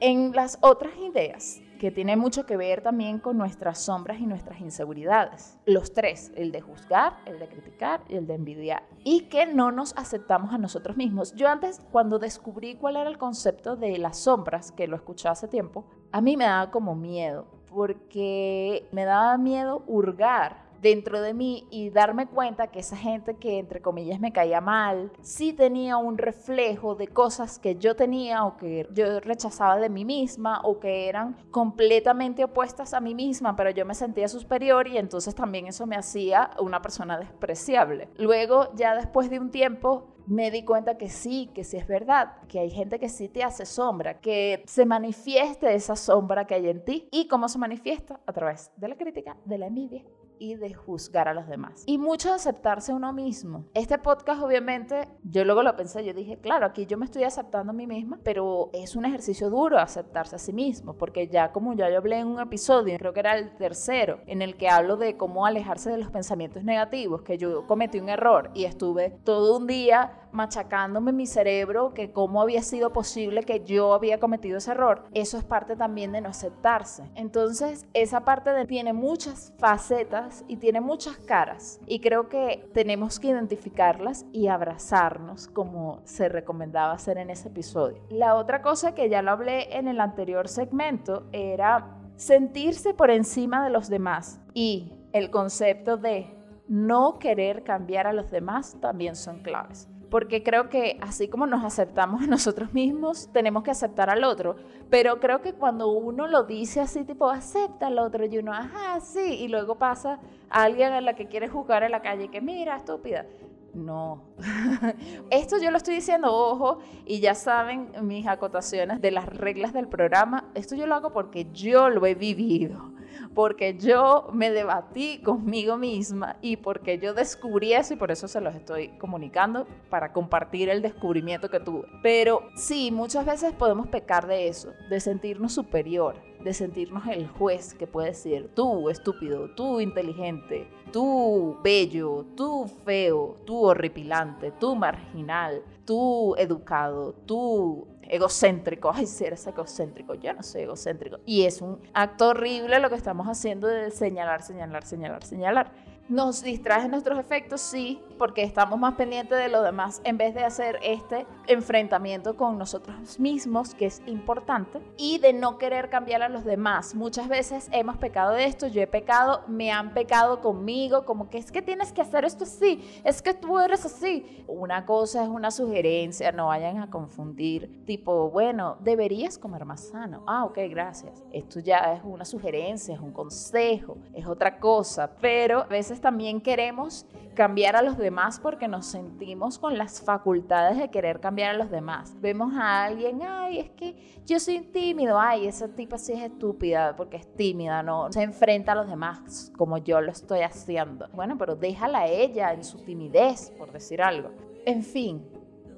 En 0.00 0.32
las 0.32 0.58
otras 0.62 0.92
ideas, 0.98 1.60
que 1.78 1.92
tiene 1.92 2.16
mucho 2.16 2.44
que 2.44 2.56
ver 2.56 2.82
también 2.82 3.20
con 3.20 3.38
nuestras 3.38 3.78
sombras 3.78 4.18
y 4.18 4.26
nuestras 4.26 4.60
inseguridades. 4.60 5.60
Los 5.64 5.92
tres, 5.92 6.32
el 6.34 6.50
de 6.50 6.60
juzgar, 6.60 7.18
el 7.24 7.38
de 7.38 7.46
criticar 7.46 8.02
y 8.08 8.16
el 8.16 8.26
de 8.26 8.34
envidiar. 8.34 8.82
Y 9.04 9.28
que 9.28 9.46
no 9.46 9.70
nos 9.70 9.96
aceptamos 9.96 10.52
a 10.52 10.58
nosotros 10.58 10.96
mismos. 10.96 11.32
Yo 11.36 11.46
antes, 11.46 11.80
cuando 11.92 12.18
descubrí 12.18 12.74
cuál 12.74 12.96
era 12.96 13.08
el 13.08 13.16
concepto 13.16 13.76
de 13.76 13.96
las 13.98 14.18
sombras, 14.18 14.72
que 14.72 14.88
lo 14.88 14.96
escuché 14.96 15.28
hace 15.28 15.46
tiempo, 15.46 15.86
a 16.10 16.20
mí 16.20 16.36
me 16.36 16.46
daba 16.46 16.72
como 16.72 16.96
miedo, 16.96 17.46
porque 17.68 18.88
me 18.90 19.04
daba 19.04 19.38
miedo 19.38 19.84
hurgar 19.86 20.65
dentro 20.86 21.20
de 21.20 21.34
mí 21.34 21.66
y 21.68 21.90
darme 21.90 22.28
cuenta 22.28 22.68
que 22.68 22.78
esa 22.78 22.96
gente 22.96 23.34
que 23.34 23.58
entre 23.58 23.82
comillas 23.82 24.20
me 24.20 24.32
caía 24.32 24.60
mal, 24.60 25.10
sí 25.20 25.52
tenía 25.52 25.96
un 25.96 26.16
reflejo 26.16 26.94
de 26.94 27.08
cosas 27.08 27.58
que 27.58 27.74
yo 27.74 27.96
tenía 27.96 28.44
o 28.44 28.56
que 28.56 28.86
yo 28.92 29.18
rechazaba 29.18 29.78
de 29.78 29.88
mí 29.88 30.04
misma 30.04 30.60
o 30.62 30.78
que 30.78 31.08
eran 31.08 31.36
completamente 31.50 32.44
opuestas 32.44 32.94
a 32.94 33.00
mí 33.00 33.16
misma, 33.16 33.56
pero 33.56 33.70
yo 33.70 33.84
me 33.84 33.96
sentía 33.96 34.28
superior 34.28 34.86
y 34.86 34.96
entonces 34.96 35.34
también 35.34 35.66
eso 35.66 35.86
me 35.88 35.96
hacía 35.96 36.50
una 36.60 36.80
persona 36.80 37.18
despreciable. 37.18 38.08
Luego, 38.16 38.72
ya 38.76 38.94
después 38.94 39.28
de 39.28 39.40
un 39.40 39.50
tiempo, 39.50 40.14
me 40.28 40.52
di 40.52 40.64
cuenta 40.64 40.98
que 40.98 41.08
sí, 41.08 41.50
que 41.52 41.64
sí 41.64 41.76
es 41.78 41.88
verdad, 41.88 42.36
que 42.48 42.60
hay 42.60 42.70
gente 42.70 43.00
que 43.00 43.08
sí 43.08 43.28
te 43.28 43.42
hace 43.42 43.66
sombra, 43.66 44.20
que 44.20 44.62
se 44.66 44.86
manifieste 44.86 45.74
esa 45.74 45.96
sombra 45.96 46.46
que 46.46 46.54
hay 46.54 46.68
en 46.68 46.84
ti. 46.84 47.08
¿Y 47.10 47.26
cómo 47.26 47.48
se 47.48 47.58
manifiesta? 47.58 48.20
A 48.24 48.32
través 48.32 48.70
de 48.76 48.88
la 48.88 48.96
crítica, 48.96 49.36
de 49.44 49.58
la 49.58 49.66
envidia 49.66 50.04
y 50.38 50.54
de 50.54 50.74
juzgar 50.74 51.28
a 51.28 51.34
los 51.34 51.46
demás. 51.46 51.84
Y 51.86 51.98
mucho 51.98 52.28
de 52.28 52.34
aceptarse 52.34 52.92
uno 52.92 53.12
mismo. 53.12 53.66
Este 53.74 53.98
podcast 53.98 54.42
obviamente, 54.42 55.08
yo 55.22 55.44
luego 55.44 55.62
lo 55.62 55.76
pensé, 55.76 56.04
yo 56.04 56.14
dije, 56.14 56.38
claro, 56.38 56.66
aquí 56.66 56.86
yo 56.86 56.98
me 56.98 57.04
estoy 57.04 57.24
aceptando 57.24 57.70
a 57.70 57.74
mí 57.74 57.86
misma, 57.86 58.18
pero 58.22 58.70
es 58.72 58.96
un 58.96 59.04
ejercicio 59.04 59.50
duro 59.50 59.78
aceptarse 59.78 60.36
a 60.36 60.38
sí 60.38 60.52
mismo, 60.52 60.94
porque 60.94 61.28
ya 61.28 61.52
como 61.52 61.74
ya 61.74 61.90
yo 61.90 61.98
hablé 61.98 62.18
en 62.18 62.28
un 62.28 62.40
episodio, 62.40 62.98
creo 62.98 63.12
que 63.12 63.20
era 63.20 63.36
el 63.36 63.56
tercero, 63.56 64.20
en 64.26 64.42
el 64.42 64.56
que 64.56 64.68
hablo 64.68 64.96
de 64.96 65.16
cómo 65.16 65.46
alejarse 65.46 65.90
de 65.90 65.98
los 65.98 66.10
pensamientos 66.10 66.64
negativos, 66.64 67.22
que 67.22 67.38
yo 67.38 67.66
cometí 67.66 67.98
un 67.98 68.08
error 68.08 68.50
y 68.54 68.64
estuve 68.64 69.10
todo 69.24 69.56
un 69.56 69.66
día 69.66 70.25
machacándome 70.36 71.12
mi 71.12 71.26
cerebro 71.26 71.92
que 71.94 72.12
cómo 72.12 72.40
había 72.40 72.62
sido 72.62 72.92
posible 72.92 73.42
que 73.42 73.64
yo 73.64 73.94
había 73.94 74.20
cometido 74.20 74.58
ese 74.58 74.72
error. 74.72 75.06
Eso 75.14 75.38
es 75.38 75.44
parte 75.44 75.74
también 75.74 76.12
de 76.12 76.20
no 76.20 76.28
aceptarse. 76.28 77.10
Entonces, 77.14 77.86
esa 77.94 78.20
parte 78.24 78.50
de, 78.50 78.66
tiene 78.66 78.92
muchas 78.92 79.54
facetas 79.58 80.44
y 80.46 80.58
tiene 80.58 80.80
muchas 80.80 81.16
caras. 81.16 81.80
Y 81.86 82.00
creo 82.00 82.28
que 82.28 82.68
tenemos 82.74 83.18
que 83.18 83.28
identificarlas 83.28 84.26
y 84.32 84.48
abrazarnos 84.48 85.48
como 85.48 86.02
se 86.04 86.28
recomendaba 86.28 86.92
hacer 86.92 87.18
en 87.18 87.30
ese 87.30 87.48
episodio. 87.48 87.98
La 88.10 88.34
otra 88.34 88.62
cosa 88.62 88.94
que 88.94 89.08
ya 89.08 89.22
lo 89.22 89.30
hablé 89.30 89.76
en 89.76 89.88
el 89.88 90.00
anterior 90.00 90.48
segmento 90.48 91.24
era 91.32 91.96
sentirse 92.16 92.94
por 92.94 93.10
encima 93.10 93.64
de 93.64 93.70
los 93.70 93.88
demás 93.88 94.40
y 94.52 94.92
el 95.12 95.30
concepto 95.30 95.96
de 95.96 96.36
no 96.68 97.18
querer 97.18 97.62
cambiar 97.62 98.06
a 98.06 98.12
los 98.12 98.30
demás 98.30 98.76
también 98.80 99.16
son 99.16 99.40
claves. 99.42 99.88
Porque 100.16 100.42
creo 100.42 100.70
que 100.70 100.98
así 101.02 101.28
como 101.28 101.46
nos 101.46 101.62
aceptamos 101.62 102.22
a 102.22 102.26
nosotros 102.26 102.72
mismos, 102.72 103.28
tenemos 103.34 103.62
que 103.62 103.70
aceptar 103.70 104.08
al 104.08 104.24
otro. 104.24 104.56
Pero 104.88 105.20
creo 105.20 105.42
que 105.42 105.52
cuando 105.52 105.88
uno 105.88 106.26
lo 106.26 106.44
dice 106.44 106.80
así, 106.80 107.04
tipo, 107.04 107.28
acepta 107.28 107.88
al 107.88 107.98
otro, 107.98 108.24
y 108.24 108.38
uno, 108.38 108.54
ajá, 108.54 108.98
sí, 109.00 109.34
y 109.40 109.48
luego 109.48 109.74
pasa 109.74 110.18
a 110.48 110.62
alguien 110.62 110.94
a 110.94 111.02
la 111.02 111.14
que 111.14 111.26
quiere 111.26 111.50
juzgar 111.50 111.82
en 111.82 111.90
la 111.90 112.00
calle 112.00 112.28
que, 112.28 112.40
mira, 112.40 112.76
estúpida. 112.76 113.26
No. 113.74 114.22
Esto 115.30 115.58
yo 115.58 115.70
lo 115.70 115.76
estoy 115.76 115.96
diciendo, 115.96 116.32
ojo, 116.32 116.78
y 117.04 117.20
ya 117.20 117.34
saben 117.34 117.90
mis 118.00 118.26
acotaciones 118.26 119.02
de 119.02 119.10
las 119.10 119.26
reglas 119.26 119.74
del 119.74 119.86
programa. 119.86 120.50
Esto 120.54 120.76
yo 120.76 120.86
lo 120.86 120.94
hago 120.94 121.12
porque 121.12 121.48
yo 121.52 121.90
lo 121.90 122.06
he 122.06 122.14
vivido 122.14 122.95
porque 123.34 123.76
yo 123.78 124.28
me 124.32 124.50
debatí 124.50 125.18
conmigo 125.18 125.76
misma 125.76 126.36
y 126.40 126.56
porque 126.56 126.98
yo 126.98 127.14
descubrí 127.14 127.72
eso 127.72 127.94
y 127.94 127.96
por 127.96 128.10
eso 128.10 128.28
se 128.28 128.40
los 128.40 128.54
estoy 128.54 128.88
comunicando 128.98 129.66
para 129.90 130.12
compartir 130.12 130.68
el 130.68 130.82
descubrimiento 130.82 131.50
que 131.50 131.60
tuve. 131.60 131.86
Pero 132.02 132.42
sí, 132.56 132.90
muchas 132.90 133.26
veces 133.26 133.52
podemos 133.52 133.86
pecar 133.88 134.26
de 134.26 134.48
eso, 134.48 134.72
de 134.88 135.00
sentirnos 135.00 135.52
superior, 135.52 136.16
de 136.42 136.54
sentirnos 136.54 137.06
el 137.08 137.26
juez 137.26 137.74
que 137.74 137.86
puede 137.86 138.08
decir 138.08 138.50
tú 138.54 138.88
estúpido, 138.88 139.50
tú 139.54 139.80
inteligente, 139.80 140.68
tú 140.92 141.58
bello, 141.62 142.24
tú 142.36 142.70
feo, 142.84 143.36
tú 143.44 143.64
horripilante, 143.64 144.52
tú 144.52 144.76
marginal, 144.76 145.62
tú 145.84 146.34
educado, 146.36 147.14
tú 147.26 147.86
egocéntrico. 148.08 148.90
Ay, 148.92 149.06
si 149.06 149.24
eres 149.24 149.46
egocéntrico, 149.46 150.14
yo 150.14 150.32
no 150.32 150.42
soy 150.42 150.62
egocéntrico. 150.62 151.18
Y 151.24 151.44
es 151.44 151.60
un 151.60 151.80
acto 151.94 152.28
horrible 152.28 152.78
lo 152.80 152.88
que 152.88 152.96
estamos 152.96 153.26
haciendo 153.26 153.66
de 153.66 153.90
señalar, 153.90 154.42
señalar, 154.42 154.84
señalar, 154.84 155.24
señalar. 155.24 155.72
Nos 156.08 156.44
distrae 156.44 156.88
nuestros 156.88 157.18
efectos, 157.18 157.60
sí, 157.60 158.00
porque 158.16 158.44
estamos 158.44 158.78
más 158.78 158.94
pendientes 158.94 159.36
de 159.36 159.48
lo 159.48 159.62
demás 159.62 160.00
en 160.04 160.16
vez 160.16 160.36
de 160.36 160.44
hacer 160.44 160.78
este 160.80 161.26
enfrentamiento 161.48 162.36
con 162.36 162.58
nosotros 162.58 163.18
mismos, 163.18 163.74
que 163.74 163.86
es 163.86 164.00
importante, 164.06 164.80
y 164.96 165.18
de 165.18 165.32
no 165.32 165.58
querer 165.58 165.90
cambiar 165.90 166.22
a 166.22 166.28
los 166.28 166.44
demás. 166.44 166.94
Muchas 166.94 167.26
veces 167.26 167.68
hemos 167.72 167.96
pecado 167.96 168.34
de 168.34 168.44
esto, 168.44 168.68
yo 168.68 168.80
he 168.82 168.86
pecado, 168.86 169.42
me 169.48 169.72
han 169.72 169.94
pecado 169.94 170.40
conmigo, 170.40 171.04
como 171.04 171.28
que 171.28 171.38
es 171.38 171.50
que 171.50 171.60
tienes 171.60 171.92
que 171.92 172.02
hacer 172.02 172.24
esto 172.24 172.44
así, 172.44 173.00
es 173.02 173.20
que 173.20 173.34
tú 173.34 173.58
eres 173.58 173.84
así. 173.84 174.44
Una 174.46 174.86
cosa 174.86 175.24
es 175.24 175.28
una 175.28 175.50
sugerencia, 175.50 176.30
no 176.30 176.46
vayan 176.46 176.78
a 176.78 176.88
confundir, 176.88 177.84
tipo, 177.84 178.30
bueno, 178.30 178.76
deberías 178.80 179.38
comer 179.38 179.64
más 179.64 179.88
sano. 179.88 180.22
Ah, 180.28 180.44
ok, 180.44 180.58
gracias. 180.70 181.24
Esto 181.32 181.58
ya 181.58 181.94
es 181.94 182.00
una 182.04 182.24
sugerencia, 182.24 182.94
es 182.94 183.00
un 183.00 183.12
consejo, 183.12 183.98
es 184.14 184.24
otra 184.24 184.60
cosa, 184.60 185.10
pero 185.20 185.62
a 185.62 185.66
veces 185.66 185.95
también 186.00 186.40
queremos 186.40 187.06
cambiar 187.34 187.76
a 187.76 187.82
los 187.82 187.98
demás 187.98 188.40
porque 188.40 188.66
nos 188.66 188.86
sentimos 188.86 189.58
con 189.58 189.76
las 189.76 190.00
facultades 190.00 190.78
de 190.78 190.90
querer 190.90 191.20
cambiar 191.20 191.54
a 191.54 191.58
los 191.58 191.70
demás. 191.70 192.16
Vemos 192.20 192.54
a 192.54 192.84
alguien, 192.84 193.20
ay, 193.22 193.58
es 193.58 193.70
que 193.70 194.22
yo 194.24 194.40
soy 194.40 194.60
tímido, 194.60 195.20
ay, 195.20 195.46
esa 195.46 195.68
tipa 195.68 195.98
sí 195.98 196.12
es 196.14 196.22
estúpida 196.22 196.96
porque 196.96 197.18
es 197.18 197.36
tímida, 197.36 197.82
no 197.82 198.10
se 198.10 198.22
enfrenta 198.22 198.72
a 198.72 198.76
los 198.76 198.88
demás 198.88 199.52
como 199.56 199.78
yo 199.78 200.00
lo 200.00 200.10
estoy 200.10 200.40
haciendo. 200.40 201.08
Bueno, 201.12 201.36
pero 201.38 201.54
déjala 201.54 202.00
a 202.00 202.06
ella 202.06 202.52
en 202.52 202.64
su 202.64 202.78
timidez, 202.78 203.52
por 203.58 203.70
decir 203.70 204.02
algo. 204.02 204.30
En 204.64 204.82
fin, 204.82 205.22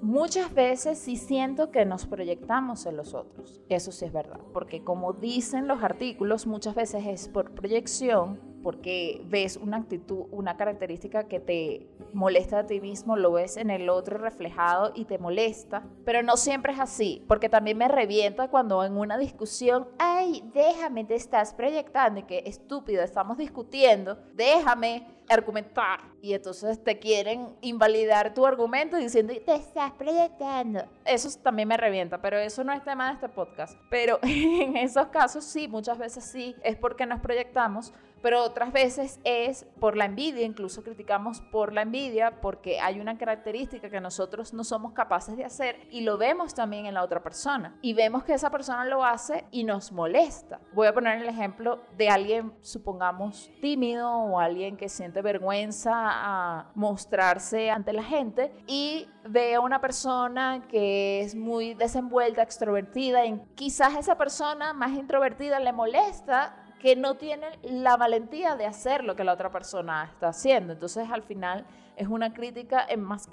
Muchas 0.00 0.54
veces 0.54 0.96
sí 0.96 1.16
siento 1.16 1.72
que 1.72 1.84
nos 1.84 2.06
proyectamos 2.06 2.86
en 2.86 2.96
los 2.96 3.14
otros. 3.14 3.60
Eso 3.68 3.90
sí 3.90 4.04
es 4.04 4.12
verdad. 4.12 4.38
Porque 4.52 4.84
como 4.84 5.12
dicen 5.12 5.66
los 5.66 5.82
artículos, 5.82 6.46
muchas 6.46 6.76
veces 6.76 7.04
es 7.04 7.28
por 7.28 7.50
proyección 7.50 8.38
porque 8.68 9.22
ves 9.24 9.56
una 9.56 9.78
actitud, 9.78 10.26
una 10.30 10.58
característica 10.58 11.26
que 11.26 11.40
te 11.40 11.86
molesta 12.12 12.58
a 12.58 12.66
ti 12.66 12.82
mismo, 12.82 13.16
lo 13.16 13.32
ves 13.32 13.56
en 13.56 13.70
el 13.70 13.88
otro 13.88 14.18
reflejado 14.18 14.92
y 14.94 15.06
te 15.06 15.16
molesta, 15.16 15.84
pero 16.04 16.22
no 16.22 16.36
siempre 16.36 16.74
es 16.74 16.78
así, 16.78 17.24
porque 17.26 17.48
también 17.48 17.78
me 17.78 17.88
revienta 17.88 18.48
cuando 18.48 18.84
en 18.84 18.98
una 18.98 19.16
discusión, 19.16 19.88
ay, 19.98 20.44
déjame, 20.52 21.06
te 21.06 21.14
estás 21.14 21.54
proyectando 21.54 22.20
y 22.20 22.24
que 22.24 22.42
estúpido, 22.44 23.02
estamos 23.02 23.38
discutiendo, 23.38 24.18
déjame 24.34 25.06
argumentar. 25.28 26.00
Y 26.20 26.32
entonces 26.34 26.82
te 26.82 26.98
quieren 26.98 27.56
invalidar 27.60 28.34
tu 28.34 28.46
argumento 28.46 28.96
diciendo, 28.96 29.32
te 29.44 29.54
estás 29.54 29.92
proyectando. 29.92 30.84
Eso 31.04 31.28
también 31.42 31.68
me 31.68 31.76
revienta, 31.76 32.20
pero 32.20 32.38
eso 32.38 32.64
no 32.64 32.72
es 32.72 32.82
tema 32.82 33.08
de 33.08 33.14
este 33.14 33.28
podcast. 33.28 33.78
Pero 33.90 34.18
en 34.22 34.76
esos 34.76 35.06
casos 35.08 35.44
sí, 35.44 35.68
muchas 35.68 35.98
veces 35.98 36.24
sí, 36.24 36.56
es 36.62 36.76
porque 36.76 37.06
nos 37.06 37.20
proyectamos 37.20 37.92
pero 38.22 38.42
otras 38.42 38.72
veces 38.72 39.20
es 39.24 39.66
por 39.80 39.96
la 39.96 40.04
envidia, 40.04 40.44
incluso 40.44 40.82
criticamos 40.82 41.40
por 41.40 41.72
la 41.72 41.82
envidia 41.82 42.40
porque 42.40 42.80
hay 42.80 43.00
una 43.00 43.18
característica 43.18 43.90
que 43.90 44.00
nosotros 44.00 44.52
no 44.52 44.64
somos 44.64 44.92
capaces 44.92 45.36
de 45.36 45.44
hacer 45.44 45.86
y 45.90 46.02
lo 46.02 46.18
vemos 46.18 46.54
también 46.54 46.86
en 46.86 46.94
la 46.94 47.02
otra 47.02 47.22
persona 47.22 47.76
y 47.82 47.94
vemos 47.94 48.24
que 48.24 48.34
esa 48.34 48.50
persona 48.50 48.84
lo 48.84 49.04
hace 49.04 49.44
y 49.50 49.64
nos 49.64 49.92
molesta. 49.92 50.60
Voy 50.72 50.86
a 50.86 50.94
poner 50.94 51.20
el 51.20 51.28
ejemplo 51.28 51.80
de 51.96 52.08
alguien, 52.08 52.52
supongamos, 52.60 53.50
tímido 53.60 54.10
o 54.10 54.38
alguien 54.38 54.76
que 54.76 54.88
siente 54.88 55.22
vergüenza 55.22 55.92
a 55.94 56.70
mostrarse 56.74 57.70
ante 57.70 57.92
la 57.92 58.02
gente 58.02 58.52
y 58.66 59.08
ve 59.24 59.54
a 59.54 59.60
una 59.60 59.80
persona 59.80 60.66
que 60.68 61.20
es 61.20 61.34
muy 61.34 61.74
desenvuelta, 61.74 62.42
extrovertida 62.42 63.24
y 63.24 63.40
quizás 63.54 63.96
esa 63.96 64.16
persona 64.16 64.72
más 64.72 64.92
introvertida 64.92 65.60
le 65.60 65.72
molesta 65.72 66.67
que 66.78 66.96
no 66.96 67.16
tienen 67.16 67.50
la 67.62 67.96
valentía 67.96 68.56
de 68.56 68.66
hacer 68.66 69.04
lo 69.04 69.16
que 69.16 69.24
la 69.24 69.32
otra 69.32 69.50
persona 69.50 70.04
está 70.04 70.28
haciendo. 70.28 70.72
Entonces 70.72 71.10
al 71.10 71.22
final 71.22 71.66
es 71.96 72.08
una 72.08 72.32
crítica 72.32 72.86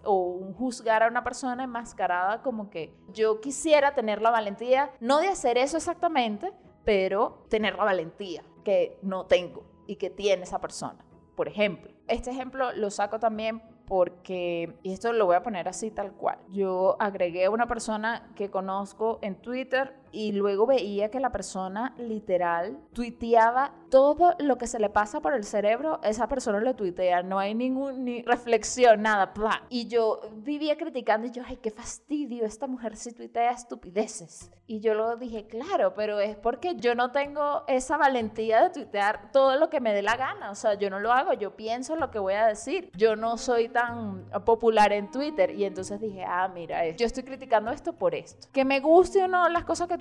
o 0.04 0.16
un 0.16 0.54
juzgar 0.54 1.04
a 1.04 1.08
una 1.08 1.24
persona 1.24 1.64
enmascarada 1.64 2.42
como 2.42 2.70
que 2.70 2.94
yo 3.14 3.40
quisiera 3.40 3.94
tener 3.94 4.22
la 4.22 4.32
valentía, 4.32 4.92
no 5.00 5.20
de 5.20 5.28
hacer 5.28 5.58
eso 5.58 5.78
exactamente, 5.78 6.52
pero 6.84 7.46
tener 7.50 7.76
la 7.76 7.84
valentía 7.84 8.44
que 8.64 8.98
no 9.02 9.26
tengo 9.26 9.64
y 9.88 9.98
que 9.98 10.10
tiene 10.10 10.44
esa 10.44 10.60
persona. 10.60 11.06
Por 11.36 11.48
ejemplo, 11.48 11.92
este 12.08 12.32
ejemplo 12.32 12.72
lo 12.72 12.90
saco 12.90 13.20
también 13.20 13.62
porque, 13.86 14.78
y 14.82 14.94
esto 14.94 15.14
lo 15.14 15.28
voy 15.28 15.36
a 15.36 15.44
poner 15.44 15.68
así 15.68 15.92
tal 15.92 16.14
cual, 16.14 16.40
yo 16.50 16.98
agregué 17.00 17.46
a 17.46 17.52
una 17.52 17.68
persona 17.68 18.32
que 18.36 18.50
conozco 18.50 19.20
en 19.22 19.36
Twitter 19.36 19.96
y 20.16 20.32
luego 20.32 20.66
veía 20.66 21.12
que 21.12 21.20
la 21.20 21.34
persona 21.34 21.94
literal 21.98 22.80
tuiteaba 22.94 23.74
todo 23.90 24.34
lo 24.40 24.58
que 24.58 24.66
se 24.66 24.80
le 24.80 24.90
pasa 24.90 25.20
por 25.20 25.34
el 25.34 25.44
cerebro, 25.44 26.00
esa 26.04 26.30
persona 26.30 26.60
lo 26.62 26.74
tuitea, 26.74 27.22
no 27.22 27.38
hay 27.38 27.54
ninguna 27.54 27.98
ni 27.98 28.22
reflexión, 28.24 29.02
nada, 29.02 29.34
Y 29.70 29.88
yo 29.88 30.22
vivía 30.38 30.78
criticando 30.78 31.28
y 31.28 31.32
yo, 31.32 31.44
ay, 31.46 31.58
qué 31.58 31.70
fastidio, 31.70 32.46
esta 32.46 32.66
mujer 32.66 32.96
sí 32.96 33.12
tuitea 33.12 33.52
estupideces. 33.52 34.52
Y 34.68 34.80
yo 34.80 34.94
lo 34.94 35.16
dije, 35.18 35.48
claro, 35.48 35.94
pero 35.94 36.20
es 36.20 36.36
porque 36.36 36.76
yo 36.76 36.96
no 36.96 37.12
tengo 37.12 37.64
esa 37.68 37.98
valentía 37.98 38.64
de 38.64 38.70
tuitear 38.70 39.32
todo 39.32 39.58
lo 39.58 39.70
que 39.70 39.82
me 39.82 39.94
dé 39.94 40.02
la 40.02 40.16
gana, 40.16 40.50
o 40.50 40.56
sea, 40.56 40.76
yo 40.76 40.90
no 40.90 41.00
lo 41.00 41.12
hago, 41.12 41.34
yo 41.34 41.56
pienso 41.56 41.96
lo 41.98 42.10
que 42.10 42.20
voy 42.20 42.34
a 42.34 42.48
decir, 42.48 42.90
yo 42.96 43.16
no 43.16 43.38
soy 43.38 43.70
tan 43.70 44.26
popular 44.46 44.94
en 44.94 45.12
Twitter 45.12 45.52
y 45.52 45.66
entonces 45.66 46.00
dije, 46.00 46.24
ah, 46.26 46.48
mira, 46.48 46.90
yo 46.92 47.06
estoy 47.06 47.24
criticando 47.24 47.72
esto 47.72 47.94
por 47.94 48.16
esto. 48.16 48.48
Que 48.52 48.64
me 48.64 48.80
guste 48.80 49.24
o 49.24 49.28
no 49.28 49.48
las 49.50 49.66
cosas 49.66 49.88
que 49.88 49.98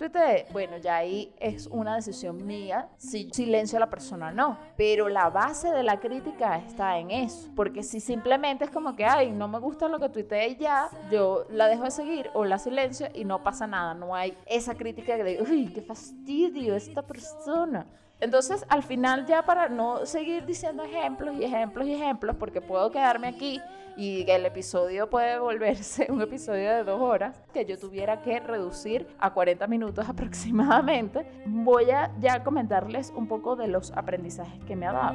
bueno, 0.52 0.76
ya 0.78 0.96
ahí 0.96 1.32
es 1.38 1.66
una 1.66 1.96
decisión 1.96 2.46
mía 2.46 2.88
si 2.96 3.30
silencio 3.30 3.76
a 3.78 3.80
la 3.80 3.90
persona 3.90 4.32
no. 4.32 4.58
Pero 4.76 5.08
la 5.08 5.30
base 5.30 5.70
de 5.70 5.82
la 5.82 6.00
crítica 6.00 6.56
está 6.56 6.98
en 6.98 7.10
eso. 7.10 7.50
Porque 7.54 7.82
si 7.82 8.00
simplemente 8.00 8.64
es 8.64 8.70
como 8.70 8.94
que, 8.96 9.04
ay, 9.04 9.30
no 9.30 9.48
me 9.48 9.58
gusta 9.58 9.88
lo 9.88 9.98
que 9.98 10.08
tuiteé 10.08 10.56
ya, 10.56 10.88
yo 11.10 11.46
la 11.50 11.68
dejo 11.68 11.84
de 11.84 11.90
seguir 11.90 12.30
o 12.34 12.44
la 12.44 12.58
silencio 12.58 13.08
y 13.14 13.24
no 13.24 13.42
pasa 13.42 13.66
nada. 13.66 13.94
No 13.94 14.14
hay 14.14 14.36
esa 14.46 14.74
crítica 14.74 15.16
de, 15.16 15.42
uy, 15.42 15.72
qué 15.72 15.82
fastidio 15.82 16.74
esta 16.74 17.02
persona. 17.02 17.86
Entonces, 18.24 18.64
al 18.70 18.82
final 18.82 19.26
ya 19.26 19.42
para 19.42 19.68
no 19.68 20.06
seguir 20.06 20.46
diciendo 20.46 20.82
ejemplos 20.82 21.36
y 21.38 21.44
ejemplos 21.44 21.86
y 21.86 21.92
ejemplos, 21.92 22.34
porque 22.36 22.62
puedo 22.62 22.90
quedarme 22.90 23.28
aquí 23.28 23.60
y 23.98 24.24
el 24.30 24.46
episodio 24.46 25.10
puede 25.10 25.38
volverse 25.38 26.06
un 26.10 26.22
episodio 26.22 26.72
de 26.72 26.84
dos 26.84 27.02
horas 27.02 27.42
que 27.52 27.66
yo 27.66 27.78
tuviera 27.78 28.22
que 28.22 28.40
reducir 28.40 29.06
a 29.18 29.34
40 29.34 29.66
minutos 29.66 30.08
aproximadamente, 30.08 31.26
voy 31.44 31.90
a 31.90 32.12
ya 32.18 32.42
comentarles 32.42 33.12
un 33.14 33.28
poco 33.28 33.56
de 33.56 33.68
los 33.68 33.92
aprendizajes 33.92 34.58
que 34.64 34.74
me 34.74 34.86
ha 34.86 34.92
dado. 34.92 35.14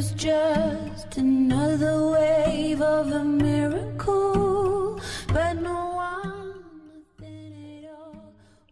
was 0.00 0.12
just 0.12 1.18
another 1.18 2.10
wave 2.10 2.80
of 2.80 3.12
a 3.12 3.22
miracle, 3.22 4.98
but 5.28 5.52
no 5.60 5.89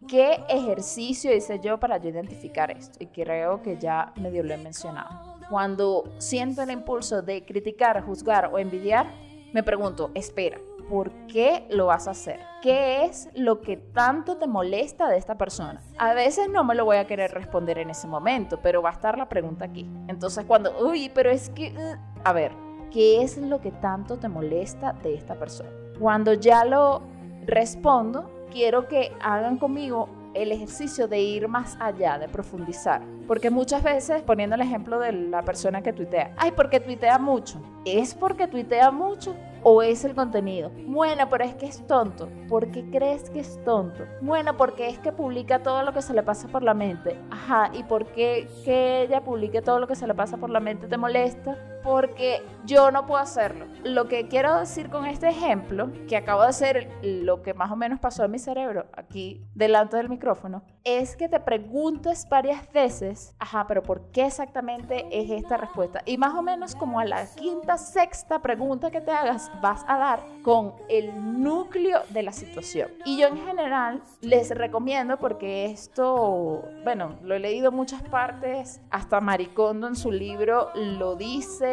¿Qué 0.09 0.43
ejercicio 0.49 1.31
hice 1.35 1.59
yo 1.59 1.79
para 1.79 1.97
yo 1.99 2.09
identificar 2.09 2.71
esto? 2.71 2.97
Y 2.99 3.05
creo 3.05 3.61
que 3.61 3.77
ya 3.77 4.11
medio 4.15 4.41
lo 4.41 4.55
he 4.55 4.57
mencionado. 4.57 5.35
Cuando 5.51 6.03
siento 6.17 6.63
el 6.63 6.71
impulso 6.71 7.21
de 7.21 7.45
criticar, 7.45 8.03
juzgar 8.03 8.49
o 8.51 8.57
envidiar, 8.57 9.05
me 9.53 9.61
pregunto, 9.61 10.09
espera, 10.15 10.57
¿por 10.89 11.11
qué 11.27 11.67
lo 11.69 11.85
vas 11.85 12.07
a 12.07 12.11
hacer? 12.11 12.39
¿Qué 12.63 13.05
es 13.05 13.29
lo 13.35 13.61
que 13.61 13.77
tanto 13.77 14.37
te 14.37 14.47
molesta 14.47 15.07
de 15.07 15.17
esta 15.17 15.37
persona? 15.37 15.79
A 15.99 16.15
veces 16.15 16.49
no 16.49 16.63
me 16.63 16.73
lo 16.73 16.85
voy 16.85 16.97
a 16.97 17.05
querer 17.05 17.31
responder 17.31 17.77
en 17.77 17.91
ese 17.91 18.07
momento, 18.07 18.59
pero 18.63 18.81
va 18.81 18.89
a 18.89 18.93
estar 18.93 19.15
la 19.15 19.29
pregunta 19.29 19.65
aquí. 19.65 19.87
Entonces 20.07 20.43
cuando, 20.45 20.73
uy, 20.87 21.11
pero 21.13 21.29
es 21.29 21.51
que, 21.51 21.71
uh", 21.71 22.19
a 22.23 22.33
ver, 22.33 22.51
¿qué 22.89 23.21
es 23.21 23.37
lo 23.37 23.61
que 23.61 23.71
tanto 23.73 24.17
te 24.17 24.27
molesta 24.27 24.93
de 25.03 25.13
esta 25.13 25.35
persona? 25.35 25.69
Cuando 25.99 26.33
ya 26.33 26.65
lo 26.65 27.03
respondo, 27.45 28.38
quiero 28.51 28.87
que 28.87 29.11
hagan 29.21 29.57
conmigo 29.57 30.09
el 30.33 30.51
ejercicio 30.51 31.07
de 31.07 31.19
ir 31.21 31.47
más 31.47 31.77
allá, 31.79 32.17
de 32.17 32.27
profundizar. 32.27 33.01
Porque 33.27 33.49
muchas 33.49 33.83
veces, 33.83 34.21
poniendo 34.21 34.55
el 34.55 34.61
ejemplo 34.61 34.99
de 34.99 35.11
la 35.11 35.43
persona 35.43 35.81
que 35.81 35.93
tuitea, 35.93 36.33
ay, 36.37 36.51
porque 36.51 36.79
tuitea 36.79 37.17
mucho. 37.17 37.61
¿Es 37.85 38.13
porque 38.13 38.47
tuitea 38.47 38.91
mucho? 38.91 39.35
¿O 39.61 39.81
es 39.81 40.05
el 40.05 40.15
contenido? 40.15 40.71
Bueno, 40.87 41.27
pero 41.29 41.43
es 41.43 41.53
que 41.55 41.65
es 41.65 41.85
tonto. 41.85 42.29
¿Por 42.47 42.71
qué 42.71 42.89
crees 42.89 43.29
que 43.29 43.41
es 43.41 43.61
tonto? 43.63 44.05
Bueno, 44.21 44.55
porque 44.55 44.87
es 44.87 44.99
que 44.99 45.11
publica 45.11 45.59
todo 45.59 45.83
lo 45.83 45.93
que 45.93 46.01
se 46.01 46.13
le 46.13 46.23
pasa 46.23 46.47
por 46.47 46.63
la 46.63 46.73
mente. 46.73 47.19
Ajá, 47.29 47.69
¿y 47.73 47.83
por 47.83 48.05
qué 48.07 48.47
que 48.63 49.01
ella 49.03 49.21
publique 49.21 49.61
todo 49.61 49.79
lo 49.79 49.87
que 49.87 49.95
se 49.95 50.07
le 50.07 50.13
pasa 50.13 50.37
por 50.37 50.49
la 50.49 50.59
mente 50.59 50.87
te 50.87 50.97
molesta? 50.97 51.57
Porque 51.83 52.43
yo 52.65 52.91
no 52.91 53.05
puedo 53.05 53.21
hacerlo. 53.21 53.65
Lo 53.83 54.07
que 54.07 54.27
quiero 54.27 54.59
decir 54.59 54.89
con 54.89 55.05
este 55.05 55.29
ejemplo, 55.29 55.89
que 56.07 56.17
acabo 56.17 56.41
de 56.41 56.49
hacer 56.49 56.89
lo 57.01 57.41
que 57.41 57.53
más 57.53 57.71
o 57.71 57.75
menos 57.75 57.99
pasó 57.99 58.25
en 58.25 58.31
mi 58.31 58.39
cerebro 58.39 58.85
aquí 58.93 59.45
delante 59.55 59.97
del 59.97 60.09
micrófono, 60.09 60.63
es 60.83 61.15
que 61.15 61.29
te 61.29 61.39
preguntes 61.39 62.27
varias 62.29 62.71
veces, 62.71 63.35
ajá, 63.39 63.65
pero 63.67 63.83
¿por 63.83 64.11
qué 64.11 64.25
exactamente 64.25 65.05
es 65.11 65.29
esta 65.31 65.57
respuesta? 65.57 66.01
Y 66.05 66.17
más 66.17 66.33
o 66.33 66.41
menos 66.41 66.75
como 66.75 66.99
a 66.99 67.05
la 67.05 67.25
quinta, 67.35 67.77
sexta 67.77 68.39
pregunta 68.39 68.91
que 68.91 69.01
te 69.01 69.11
hagas, 69.11 69.51
vas 69.61 69.83
a 69.87 69.97
dar 69.97 70.23
con 70.43 70.73
el 70.89 71.41
núcleo 71.41 72.01
de 72.09 72.23
la 72.23 72.31
situación. 72.31 72.89
Y 73.05 73.19
yo 73.19 73.27
en 73.27 73.37
general 73.37 74.01
les 74.21 74.49
recomiendo, 74.49 75.17
porque 75.17 75.65
esto, 75.65 76.63
bueno, 76.83 77.17
lo 77.23 77.35
he 77.35 77.39
leído 77.39 77.71
muchas 77.71 78.01
partes, 78.03 78.81
hasta 78.89 79.21
Maricondo 79.21 79.87
en 79.87 79.95
su 79.95 80.11
libro 80.11 80.69
lo 80.75 81.15
dice, 81.15 81.68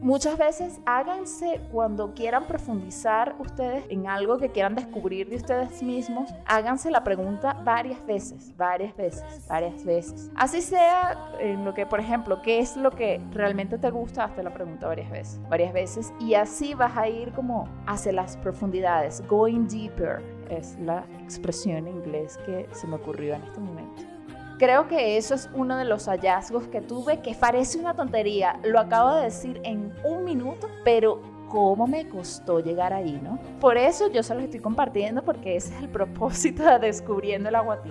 Muchas 0.00 0.38
veces 0.38 0.80
háganse 0.86 1.60
cuando 1.70 2.14
quieran 2.14 2.46
profundizar 2.46 3.36
ustedes 3.38 3.84
en 3.90 4.08
algo 4.08 4.38
que 4.38 4.48
quieran 4.48 4.74
descubrir 4.74 5.28
de 5.28 5.36
ustedes 5.36 5.82
mismos, 5.82 6.30
háganse 6.46 6.90
la 6.90 7.04
pregunta 7.04 7.52
varias 7.64 8.04
veces, 8.06 8.56
varias 8.56 8.96
veces, 8.96 9.46
varias 9.46 9.84
veces. 9.84 10.30
Así 10.36 10.62
sea 10.62 11.32
en 11.38 11.66
lo 11.66 11.74
que, 11.74 11.84
por 11.84 12.00
ejemplo, 12.00 12.40
¿qué 12.40 12.60
es 12.60 12.78
lo 12.78 12.92
que 12.92 13.20
realmente 13.32 13.76
te 13.76 13.90
gusta? 13.90 14.24
Hazte 14.24 14.42
la 14.42 14.54
pregunta 14.54 14.86
varias 14.86 15.10
veces, 15.10 15.40
varias 15.50 15.74
veces 15.74 16.14
y 16.18 16.32
así 16.32 16.72
vas 16.72 16.96
a 16.96 17.06
ir 17.06 17.32
como 17.32 17.68
hacia 17.86 18.12
las 18.12 18.38
profundidades, 18.38 19.22
going 19.28 19.68
deeper 19.68 20.22
es 20.48 20.78
la 20.80 21.04
expresión 21.22 21.76
en 21.76 21.88
inglés 21.88 22.38
que 22.46 22.66
se 22.72 22.86
me 22.86 22.96
ocurrió 22.96 23.34
en 23.34 23.42
este 23.42 23.60
momento. 23.60 24.19
Creo 24.60 24.88
que 24.88 25.16
eso 25.16 25.34
es 25.34 25.48
uno 25.54 25.78
de 25.78 25.86
los 25.86 26.06
hallazgos 26.06 26.68
que 26.68 26.82
tuve, 26.82 27.22
que 27.22 27.34
parece 27.34 27.78
una 27.78 27.94
tontería. 27.94 28.60
Lo 28.62 28.78
acabo 28.78 29.14
de 29.14 29.22
decir 29.22 29.58
en 29.64 29.90
un 30.04 30.22
minuto, 30.22 30.68
pero 30.84 31.22
cómo 31.48 31.86
me 31.86 32.06
costó 32.06 32.60
llegar 32.60 32.92
ahí, 32.92 33.18
¿no? 33.22 33.38
Por 33.58 33.78
eso 33.78 34.12
yo 34.12 34.22
se 34.22 34.34
los 34.34 34.44
estoy 34.44 34.60
compartiendo 34.60 35.24
porque 35.24 35.56
ese 35.56 35.74
es 35.74 35.80
el 35.80 35.88
propósito 35.88 36.62
de 36.62 36.78
Descubriendo 36.78 37.48
el 37.48 37.54
Agua. 37.54 37.82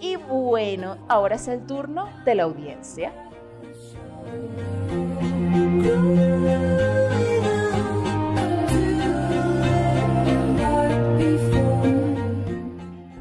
Y 0.00 0.16
bueno, 0.16 0.96
ahora 1.06 1.36
es 1.36 1.46
el 1.46 1.64
turno 1.64 2.08
de 2.24 2.34
la 2.34 2.42
audiencia. 2.42 3.12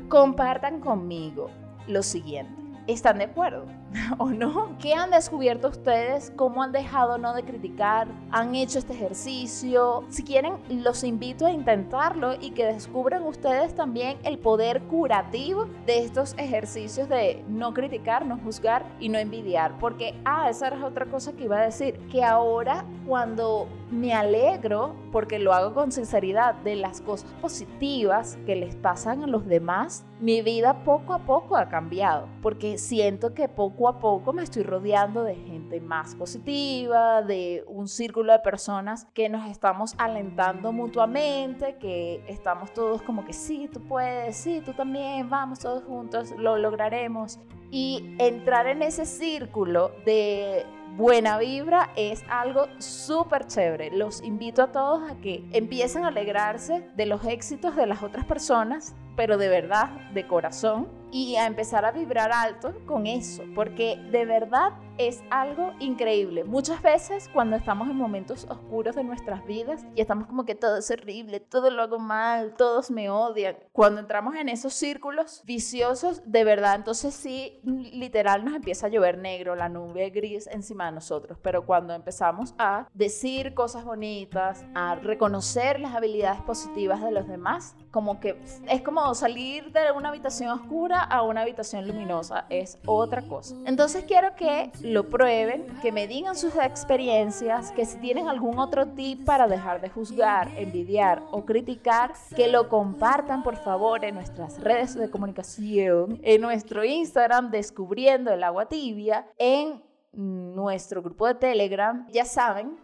Compartan 0.10 0.80
conmigo 0.80 1.52
lo 1.86 2.02
siguiente. 2.02 2.65
¿Están 2.88 3.18
de 3.18 3.26
acuerdo? 3.26 3.66
¿O 4.18 4.30
no? 4.30 4.76
¿Qué 4.80 4.94
han 4.94 5.12
descubierto 5.12 5.70
ustedes? 5.70 6.32
¿Cómo 6.36 6.64
han 6.64 6.72
dejado 6.72 7.18
no 7.18 7.34
de 7.34 7.44
criticar? 7.44 8.08
¿Han 8.32 8.56
hecho 8.56 8.80
este 8.80 8.94
ejercicio? 8.94 10.04
Si 10.10 10.24
quieren, 10.24 10.56
los 10.70 11.04
invito 11.04 11.46
a 11.46 11.52
intentarlo 11.52 12.34
y 12.40 12.52
que 12.52 12.66
descubran 12.66 13.24
ustedes 13.24 13.76
también 13.76 14.18
el 14.24 14.38
poder 14.38 14.82
curativo 14.84 15.68
de 15.86 16.04
estos 16.04 16.34
ejercicios 16.38 17.10
de 17.10 17.44
no 17.48 17.74
criticar, 17.74 18.26
no 18.26 18.38
juzgar 18.38 18.86
y 19.00 19.10
no 19.10 19.18
envidiar. 19.18 19.78
Porque, 19.80 20.16
ah, 20.26 20.50
esa 20.50 20.68
era 20.68 20.86
otra 20.86 21.06
cosa 21.06 21.34
que 21.34 21.46
iba 21.46 21.58
a 21.58 21.66
decir, 21.66 21.98
que 22.12 22.24
ahora 22.24 22.86
cuando 23.06 23.68
me 23.92 24.14
alegro, 24.14 24.96
porque 25.12 25.40
lo 25.40 25.54
hago 25.54 25.74
con 25.74 25.92
sinceridad, 25.92 26.56
de 26.56 26.76
las 26.76 27.02
cosas 27.02 27.32
positivas 27.42 28.38
que 28.46 28.56
les 28.56 28.76
pasan 28.76 29.24
a 29.24 29.28
los 29.28 29.46
demás, 29.46 30.06
mi 30.20 30.42
vida 30.42 30.84
poco 30.84 31.14
a 31.14 31.20
poco 31.20 31.56
ha 31.56 31.70
cambiado, 31.70 32.28
porque 32.42 32.78
siento 32.78 33.34
que 33.34 33.48
poco 33.48 33.85
a 33.88 34.00
poco 34.00 34.34
me 34.34 34.44
estoy 34.44 34.64
rodeando 34.64 35.24
de 35.24 35.36
gente 35.36 35.82
más 35.82 36.16
positiva, 36.16 37.22
de 37.22 37.64
un 37.68 37.88
círculo 37.88 38.34
de 38.34 38.40
personas 38.40 39.06
que 39.14 39.30
nos 39.30 39.50
estamos 39.50 39.96
alentando 39.98 40.72
mutuamente, 40.72 41.78
que 41.78 42.24
estamos 42.28 42.74
todos 42.74 43.02
como 43.02 43.26
que 43.26 43.34
sí, 43.34 43.70
tú 43.72 43.82
puedes, 43.82 44.36
sí, 44.36 44.62
tú 44.64 44.74
también, 44.74 45.30
vamos 45.30 45.60
todos 45.60 45.84
juntos, 45.84 46.34
lo 46.38 46.58
lograremos. 46.58 47.40
Y 47.72 48.16
entrar 48.20 48.68
en 48.68 48.82
ese 48.82 49.06
círculo 49.06 49.92
de 50.06 50.66
buena 50.96 51.38
vibra 51.38 51.92
es 51.96 52.24
algo 52.30 52.68
súper 52.78 53.48
chévere. 53.48 53.92
Los 53.92 54.24
invito 54.24 54.64
a 54.64 54.72
todos 54.72 55.12
a 55.12 55.16
que 55.18 55.44
empiecen 55.52 56.06
a 56.06 56.08
alegrarse 56.08 56.90
de 56.96 57.06
los 57.06 57.26
éxitos 57.26 57.76
de 57.76 57.86
las 57.86 58.02
otras 58.02 58.26
personas, 58.26 58.96
pero 59.16 59.38
de 59.38 59.50
verdad, 59.50 59.90
de 60.14 60.28
corazón 60.28 60.88
y 61.12 61.38
a 61.38 61.46
empezar 61.46 61.86
a 61.86 61.92
vibrar 61.92 62.32
alto 62.34 62.74
con 62.86 63.08
eso, 63.08 63.44
porque 63.54 63.98
de 64.12 64.26
verdad 64.26 64.74
es 64.98 65.24
algo 65.30 65.74
increíble. 65.80 66.44
Muchas 66.44 66.82
veces 66.82 67.30
cuando 67.34 67.56
estamos 67.56 67.90
en 67.90 67.96
momentos 67.96 68.46
oscuros 68.50 68.96
de 68.96 69.04
nuestras 69.04 69.46
vidas 69.46 69.86
y 69.96 70.02
estamos 70.02 70.28
como 70.28 70.46
que 70.46 70.56
todo 70.56 70.78
es 70.78 70.90
horrible, 70.92 71.40
todo 71.40 71.70
lo 71.70 71.84
hago 71.84 72.00
mal, 72.00 72.56
todos 72.56 72.92
me 72.92 73.10
odian, 73.10 73.58
cuando 73.72 74.02
entramos 74.02 74.36
en 74.36 74.50
esos 74.50 74.74
círculos 74.74 75.42
viciosos, 75.46 76.22
de 76.26 76.44
verdad, 76.44 76.76
entonces 76.76 77.14
sí, 77.14 77.60
literal 77.64 78.44
nos 78.44 78.56
empieza 78.56 78.88
a 78.88 78.90
llover 78.90 79.18
negro, 79.18 79.56
la 79.56 79.70
nube 79.70 80.10
gris 80.10 80.48
encima 80.48 80.88
de 80.88 80.94
nosotros, 80.94 81.38
pero 81.42 81.66
cuando 81.66 81.94
empezamos 81.94 82.56
a 82.58 82.88
decir 82.94 83.54
cosas 83.54 83.86
bonitas, 83.86 84.66
a 84.76 84.96
reconocer 84.96 85.80
las 85.80 85.96
habilidades 85.96 86.42
positivas 86.42 87.02
de 87.02 87.12
los 87.12 87.28
demás, 87.28 87.76
como 87.92 88.20
que 88.20 88.42
es 88.70 88.82
como 88.82 89.05
salir 89.14 89.72
de 89.72 89.92
una 89.92 90.10
habitación 90.10 90.50
oscura 90.50 91.02
a 91.02 91.22
una 91.22 91.42
habitación 91.42 91.88
luminosa 91.88 92.46
es 92.50 92.78
otra 92.86 93.22
cosa. 93.22 93.56
Entonces 93.66 94.06
quiero 94.06 94.36
que 94.36 94.72
lo 94.82 95.10
prueben, 95.10 95.68
que 95.82 95.92
me 95.92 96.08
digan 96.08 96.36
sus 96.36 96.56
experiencias, 96.56 97.72
que 97.72 97.86
si 97.86 97.98
tienen 97.98 98.28
algún 98.28 98.58
otro 98.58 98.88
tip 98.88 99.26
para 99.26 99.48
dejar 99.48 99.82
de 99.82 99.90
juzgar, 99.90 100.50
envidiar 100.58 101.22
o 101.32 101.46
criticar, 101.46 102.14
que 102.36 102.48
lo 102.48 102.70
compartan 102.70 103.44
por 103.44 103.58
favor 103.58 104.04
en 104.06 104.16
nuestras 104.16 104.60
redes 104.62 104.96
de 104.96 105.10
comunicación, 105.10 106.20
en 106.24 106.42
nuestro 106.42 106.84
Instagram 106.84 107.52
descubriendo 107.52 108.32
el 108.32 108.44
agua 108.44 108.68
tibia, 108.68 109.28
en 109.38 109.84
nuestro 110.14 111.02
grupo 111.02 111.28
de 111.28 111.36
Telegram. 111.36 112.08
Ya 112.12 112.26
saben, 112.26 112.78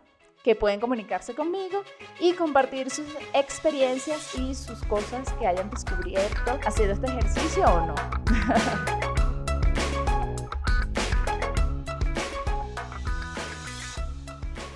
que 0.44 0.56
pueden 0.56 0.80
comunicarse 0.80 1.36
conmigo 1.36 1.84
y 2.20 2.34
compartir 2.34 2.90
sus 2.90 3.08
experiencias 3.34 4.36
y 4.36 4.56
sus 4.56 4.84
cosas 4.86 5.32
que 5.34 5.48
hayan 5.48 5.70
descubierto 5.70 6.60
haciendo 6.66 6.94
este 6.94 7.08
ejercicio 7.08 7.66
o 7.66 7.86
no. 7.88 7.96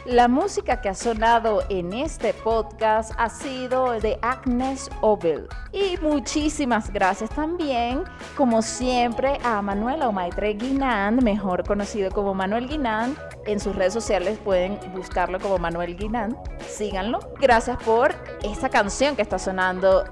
La 0.06 0.28
música 0.28 0.82
que 0.82 0.90
ha 0.90 0.94
sonado 0.94 1.64
en 1.68 1.92
este 1.92 2.32
podcast 2.36 3.12
ha 3.18 3.28
sido 3.28 3.90
de 4.00 4.20
Agnes 4.22 4.88
Obel. 5.02 5.48
Y 5.72 5.98
muchísimas 5.98 6.94
gracias 6.94 7.32
también, 7.32 8.04
como 8.38 8.62
siempre, 8.62 9.40
a 9.44 9.64
Manuel 9.64 10.04
Omaitre 10.04 10.54
Guinand, 10.54 11.24
mejor 11.24 11.64
conocido 11.66 12.12
como 12.12 12.36
Manuel 12.36 12.68
Guinand. 12.68 13.18
En 13.48 13.60
sus 13.60 13.76
redes 13.76 13.94
sociales 13.94 14.38
pueden 14.38 14.80
buscarlo 14.94 15.40
como 15.40 15.58
Manuel 15.58 15.98
Guinand. 15.98 16.38
Síganlo. 16.62 17.18
Gracias 17.42 17.82
por 17.82 18.14
esta 18.44 18.70
canción 18.70 19.16
que 19.16 19.24
está 19.24 19.40
sonando 19.40 20.04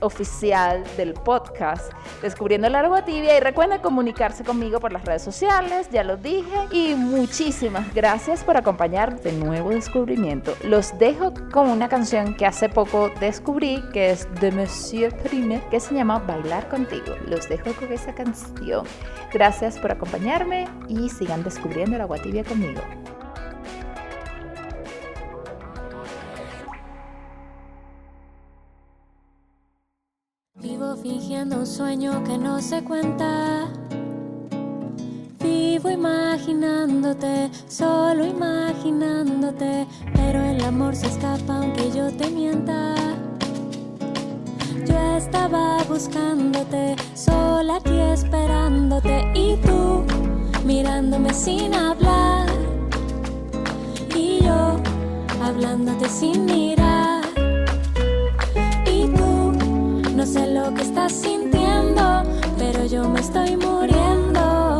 oficial 0.00 0.84
del 0.96 1.14
podcast 1.14 1.92
Descubriendo 2.22 2.66
el 2.66 2.74
Agua 2.74 3.04
Tibia 3.04 3.36
y 3.36 3.40
recuerden 3.40 3.80
comunicarse 3.80 4.44
conmigo 4.44 4.80
por 4.80 4.92
las 4.92 5.04
redes 5.04 5.22
sociales, 5.22 5.88
ya 5.90 6.04
lo 6.04 6.16
dije, 6.16 6.68
y 6.70 6.94
muchísimas 6.94 7.92
gracias 7.94 8.44
por 8.44 8.56
acompañar 8.56 9.20
de 9.20 9.32
nuevo 9.32 9.70
descubrimiento. 9.70 10.54
Los 10.64 10.98
dejo 10.98 11.32
con 11.52 11.68
una 11.68 11.88
canción 11.88 12.34
que 12.34 12.46
hace 12.46 12.68
poco 12.68 13.10
descubrí 13.20 13.82
que 13.92 14.10
es 14.10 14.28
de 14.40 14.52
Monsieur 14.52 15.16
Prime 15.16 15.62
que 15.70 15.80
se 15.80 15.94
llama 15.94 16.18
Bailar 16.18 16.68
contigo. 16.68 17.14
Los 17.26 17.48
dejo 17.48 17.72
con 17.74 17.92
esa 17.92 18.14
canción. 18.14 18.84
Gracias 19.32 19.78
por 19.78 19.92
acompañarme 19.92 20.68
y 20.88 21.08
sigan 21.08 21.42
descubriendo 21.42 21.96
el 21.96 22.02
agua 22.02 22.18
tibia 22.18 22.44
conmigo. 22.44 22.80
Un 31.42 31.66
sueño 31.66 32.22
que 32.22 32.36
no 32.36 32.60
se 32.60 32.84
cuenta. 32.84 33.66
Vivo 35.42 35.88
imaginándote, 35.88 37.50
solo 37.66 38.26
imaginándote, 38.26 39.86
pero 40.12 40.38
el 40.44 40.62
amor 40.62 40.94
se 40.94 41.06
escapa 41.06 41.56
aunque 41.56 41.90
yo 41.92 42.12
te 42.12 42.28
mienta. 42.28 42.94
Yo 44.86 45.16
estaba 45.16 45.82
buscándote, 45.84 46.94
sola 47.14 47.76
aquí 47.76 47.98
esperándote 47.98 49.32
y 49.34 49.56
tú 49.62 50.04
mirándome 50.66 51.32
sin 51.32 51.74
hablar 51.74 52.48
y 54.14 54.44
yo 54.44 54.76
hablándote 55.42 56.06
sin 56.06 56.44
mirar. 56.44 56.89
No 60.20 60.26
sé 60.26 60.46
lo 60.48 60.74
que 60.74 60.82
estás 60.82 61.12
sintiendo, 61.12 62.22
pero 62.58 62.84
yo 62.84 63.08
me 63.08 63.20
estoy 63.20 63.56
muriendo. 63.56 64.78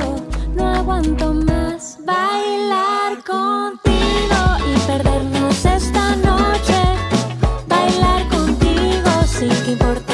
No 0.54 0.68
aguanto 0.68 1.32
más 1.32 1.98
bailar 2.04 3.24
contigo 3.24 4.40
y 4.68 4.78
perdernos 4.86 5.64
esta 5.64 6.14
noche. 6.16 6.78
Bailar 7.66 8.28
contigo 8.28 9.10
sin 9.26 9.48
que 9.64 9.72
importe 9.72 10.09